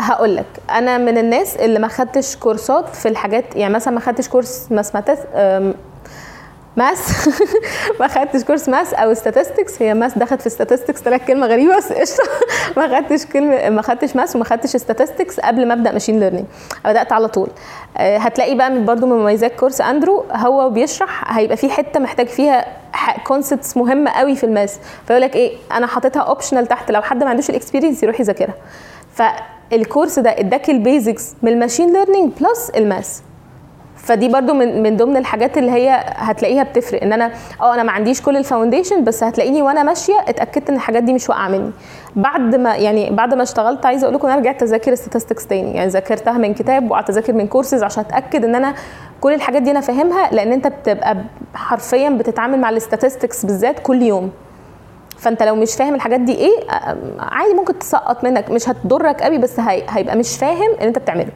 هقول 0.00 0.36
لك 0.36 0.46
أنا 0.70 0.98
من 0.98 1.18
الناس 1.18 1.56
اللي 1.56 1.78
ما 1.78 1.88
خدتش 1.88 2.36
كورسات 2.36 2.96
في 2.96 3.08
الحاجات 3.08 3.56
يعني 3.56 3.74
مثلا 3.74 3.94
ما 3.94 4.00
خدتش 4.00 4.28
كورس 4.28 4.66
mathematic 4.70 5.18
math. 6.78 7.28
ما 8.00 8.08
خدتش 8.08 8.44
كورس 8.44 8.68
math 8.68 8.94
أو 8.94 9.14
statistics. 9.14 9.82
هي 9.82 9.94
math 9.94 10.18
دخلت 10.18 10.48
في 10.48 10.50
statistics 10.50 11.02
طلعت 11.04 11.22
كلمة 11.26 11.46
غريبة 11.46 11.76
بس 11.76 11.92
قشطة. 11.92 12.22
ما 12.76 12.96
خدتش 12.96 13.26
كلمة 13.26 13.70
ما 13.70 13.82
خدتش 13.82 14.16
math 14.16 14.36
وما 14.36 14.44
خدتش 14.44 14.76
statistics 14.76 15.40
قبل 15.44 15.66
ما 15.66 15.74
أبدأ 15.74 15.92
machine 15.92 16.20
learning 16.20 16.46
بدأت 16.84 17.12
على 17.12 17.28
طول. 17.28 17.48
آه، 17.96 18.18
هتلاقي 18.18 18.54
بقى 18.54 18.80
برضو 18.84 19.06
من 19.06 19.16
مميزات 19.16 19.52
course 19.54 19.80
أندرو. 19.80 20.24
هو 20.32 20.70
بيشرح 20.70 21.36
هيبقى 21.38 21.56
في 21.56 21.70
حتة 21.70 22.00
محتاج 22.00 22.26
فيها 22.26 22.66
concepts 23.26 23.76
مهمه 23.76 24.10
قوي 24.10 24.36
في 24.36 24.44
ال 24.44 24.50
math. 24.50 24.78
فيقول 25.06 25.22
لك 25.22 25.36
إيه 25.36 25.56
أنا 25.72 25.86
حاططها 25.86 26.20
optional 26.22 26.66
تحت. 26.66 26.90
لو 26.90 27.02
حد 27.02 27.24
ما 27.24 27.30
عندوش 27.30 27.50
ال 27.50 27.55
experience 27.55 28.02
يروح 28.02 28.20
يذاكرها. 28.20 28.54
فال 29.14 29.40
course 29.40 30.18
ده 30.18 30.30
اداك 30.38 30.70
ال 30.70 30.79
basics 30.79 31.34
من 31.42 31.52
ال 31.52 31.57
machine 31.57 31.92
learning 31.92 32.32
plus 32.40 32.70
ال 32.76 32.84
math. 32.84 33.22
فدي 34.08 34.28
برضو 34.28 34.54
من 34.54 34.82
من 34.82 34.96
ضمن 34.96 35.16
الحاجات 35.16 35.58
اللي 35.58 35.70
هي 35.70 36.04
هتلاقيها 36.06 36.62
بتفرق 36.62 37.02
إن 37.02 37.12
أنا 37.12 37.30
آه 37.60 37.74
أنا 37.74 37.82
ما 37.82 37.92
عنديش 37.92 38.22
كل 38.22 38.36
ال 38.36 38.42
foundation 38.42 39.04
بس 39.04 39.24
هتلاقيني 39.24 39.62
وأنا 39.62 39.82
ماشية 39.82 40.14
اتأكدت 40.28 40.68
إن 40.70 40.76
الحاجات 40.76 41.02
دي 41.02 41.12
مش 41.12 41.28
واقعة 41.28 41.48
مني. 41.48 41.70
بعد 42.16 42.54
ما 42.54 42.76
يعني 42.76 43.10
بعد 43.10 43.34
ما 43.34 43.42
اشتغلت 43.42 43.86
عايزة 43.86 44.04
أقول 44.04 44.14
لكم 44.14 44.28
أنا 44.28 44.36
رجعت 44.36 44.62
أذاكر 44.62 44.96
statistics 44.96 45.46
تاني 45.48 45.74
يعني 45.74 45.88
ذاكرتها 45.88 46.32
من 46.32 46.54
كتاب 46.54 46.90
وقعدت 46.90 47.10
أذاكر 47.10 47.32
من 47.32 47.46
كورسز 47.46 47.82
عشان 47.82 48.04
أتأكد 48.04 48.44
إن 48.44 48.54
أنا 48.54 48.74
كل 49.20 49.34
الحاجات 49.34 49.62
دي 49.62 49.70
أنا 49.70 49.80
فاهمها 49.80 50.30
لأن 50.32 50.52
أنت 50.52 50.66
بتبقى 50.66 51.16
حرفيا 51.54 52.10
بتتعامل 52.10 52.60
مع 52.60 52.70
ال 52.70 52.77
statistics 52.77 53.46
بالذات 53.46 53.78
كل 53.78 54.02
يوم. 54.02 54.30
فأنت 55.18 55.42
لو 55.42 55.56
مش 55.56 55.74
فاهم 55.74 55.94
الحاجات 55.94 56.20
دي 56.20 56.34
إيه 56.34 56.70
آه، 56.70 56.96
عادي 57.18 57.54
ممكن 57.54 57.78
تسقط 57.78 58.24
منك 58.24 58.50
مش 58.50 58.68
هتضرك 58.68 59.22
قوي 59.22 59.38
بس 59.38 59.60
هي 59.60 59.82
هيبقى 59.88 60.16
مش 60.16 60.36
فاهم 60.38 60.70
اللي 60.74 60.88
أنت 60.88 60.98
بتعمله. 60.98 61.32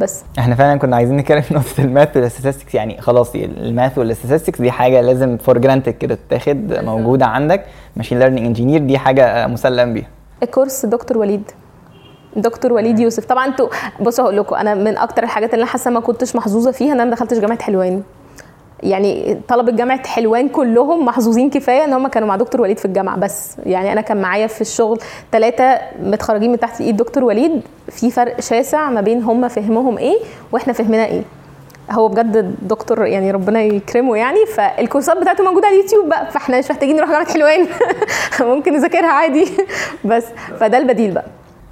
بس. 0.00 0.24
إحنا 0.38 0.54
فعلا 0.54 0.78
كنا 0.78 0.96
عايزين 0.96 1.16
نتكلم 1.16 1.40
في 1.40 1.54
نقطة 1.54 1.68
ال 1.78 1.86
math 1.86 2.16
وال 2.16 2.26
statistics 2.26 2.74
يعني 2.74 3.00
خلاص 3.00 3.34
ال 3.34 3.47
math 3.47 3.98
وال 3.98 4.08
statistics 4.08 4.60
دي 4.60 4.70
حاجة 4.70 5.00
لازم 5.00 5.36
for 5.36 5.58
granted 5.58 5.92
كده 5.92 6.18
تتاخد 6.28 6.72
موجودة 6.84 7.26
عندك. 7.26 7.64
machine 7.96 8.18
learning 8.18 8.46
engineer 8.46 8.80
دي 8.80 8.98
حاجة 8.98 9.46
مسلم 9.46 9.94
بيها. 9.94 10.08
ال 10.42 10.48
course 10.48 10.86
دكتور 10.86 11.18
وليد. 11.18 11.50
دكتور 12.36 12.72
وليد 12.72 12.98
يوسف. 12.98 13.24
طبعا 13.24 13.46
أنتوا 13.46 13.68
بصوا 14.00 14.24
هقول 14.24 14.36
لكم 14.36 14.54
أنا 14.56 14.74
من 14.74 14.96
أكتر 14.98 15.22
الحاجات 15.22 15.54
اللي 15.54 15.62
أنا 15.62 15.70
حاسة 15.70 15.90
ما 15.90 16.00
كنتش 16.00 16.36
محظوظة 16.36 16.70
فيها 16.70 16.92
إن 16.92 17.00
أنا 17.00 17.10
دخلتش 17.10 17.38
جامعة 17.38 17.62
حلوان 17.62 18.02
يعني 18.82 19.40
طلبة 19.48 19.72
جامعه 19.72 20.06
حلوان 20.06 20.48
كلهم 20.48 21.04
محظوظين 21.04 21.50
كفاية 21.50 21.84
إن 21.84 21.92
هم 21.92 22.08
كانوا 22.08 22.28
مع 22.28 22.36
دكتور 22.36 22.60
وليد 22.60 22.78
في 22.78 22.84
الجامعة 22.84 23.16
بس. 23.18 23.56
يعني 23.66 23.92
أنا 23.92 24.00
كان 24.00 24.16
معايا 24.20 24.46
في 24.46 24.60
الشغل 24.60 24.98
ثلاثة 25.32 25.78
متخرجين 26.02 26.52
من 26.52 26.58
تحت 26.58 26.80
ايد 26.80 26.96
دكتور 26.96 27.24
وليد. 27.24 27.60
في 27.88 28.10
فرق 28.10 28.40
شاسع 28.40 28.90
ما 28.90 29.00
بين 29.00 29.22
هم 29.22 29.48
فهمهم 29.48 29.98
إيه 29.98 30.16
وإحنا 30.52 30.72
فهمنا 30.72 31.04
إيه. 31.06 31.22
هو 31.90 32.08
بجد 32.08 32.54
دكتور 32.62 33.06
يعني 33.06 33.30
ربنا 33.30 33.62
يكرمه 33.62 34.16
يعني. 34.16 34.46
فالكورسات 34.46 35.16
بتاعته 35.16 35.44
موجودة 35.44 35.66
على 35.66 35.76
اليوتيوب 35.76 36.08
بقى 36.08 36.30
فإحنا 36.30 36.58
مش 36.58 36.70
محتاجين 36.70 36.96
نروح 36.96 37.10
جامعة 37.10 37.32
حلوان. 37.32 37.66
ممكن 38.54 38.72
نذاكرها 38.72 39.08
عادي. 39.12 39.48
بس 40.04 40.24
فده 40.60 40.78
البديل 40.78 41.10
بقى. 41.10 41.24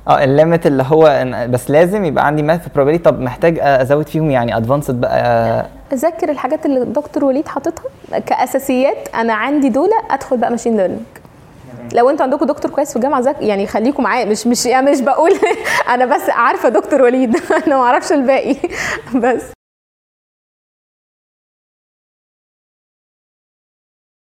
آه 0.08 0.24
ال 0.24 0.31
limit 0.31 0.66
اللي 0.66 0.84
هو 0.86 1.24
بس 1.50 1.70
لازم 1.70 2.04
يبقى 2.04 2.26
عندي 2.26 2.42
math 2.42 2.60
probability. 2.66 3.02
طب 3.04 3.20
محتاج 3.20 3.58
أزود 3.60 4.08
فيهم 4.08 4.30
يعني 4.30 4.56
advanced 4.56 5.00
بقى؟ 5.00 5.66
أذاكر 5.92 6.28
الحاجات 6.30 6.66
اللي 6.66 6.82
الدكتور 6.82 7.24
وليد 7.24 7.48
حاططها 7.48 7.84
كأساسيات. 8.26 9.08
أنا 9.14 9.34
عندي 9.34 9.68
دول 9.68 9.90
أدخل 10.10 10.36
بقى 10.36 10.50
machine 10.50 10.76
learning 10.76 11.00
لو 11.94 12.10
أنتوا 12.10 12.24
عندكم 12.24 12.46
دكتور 12.46 12.70
كويس 12.70 12.90
في 12.90 12.96
الجامعة 12.96 13.20
ذاك 13.20 13.36
يعني 13.42 13.66
خليكم 13.66 14.02
معاه 14.02 14.24
مش 14.24 14.46
مش 14.46 14.66
يعني 14.66 14.90
مش 14.90 15.00
بقول 15.00 15.30
أنا 15.94 16.04
بس 16.04 16.30
عارفة 16.30 16.68
دكتور 16.68 17.02
وليد. 17.02 17.36
أنا 17.66 17.76
ما 17.76 17.82
أعرفش 17.82 18.12
الباقي. 18.12 18.56
بس. 19.22 19.53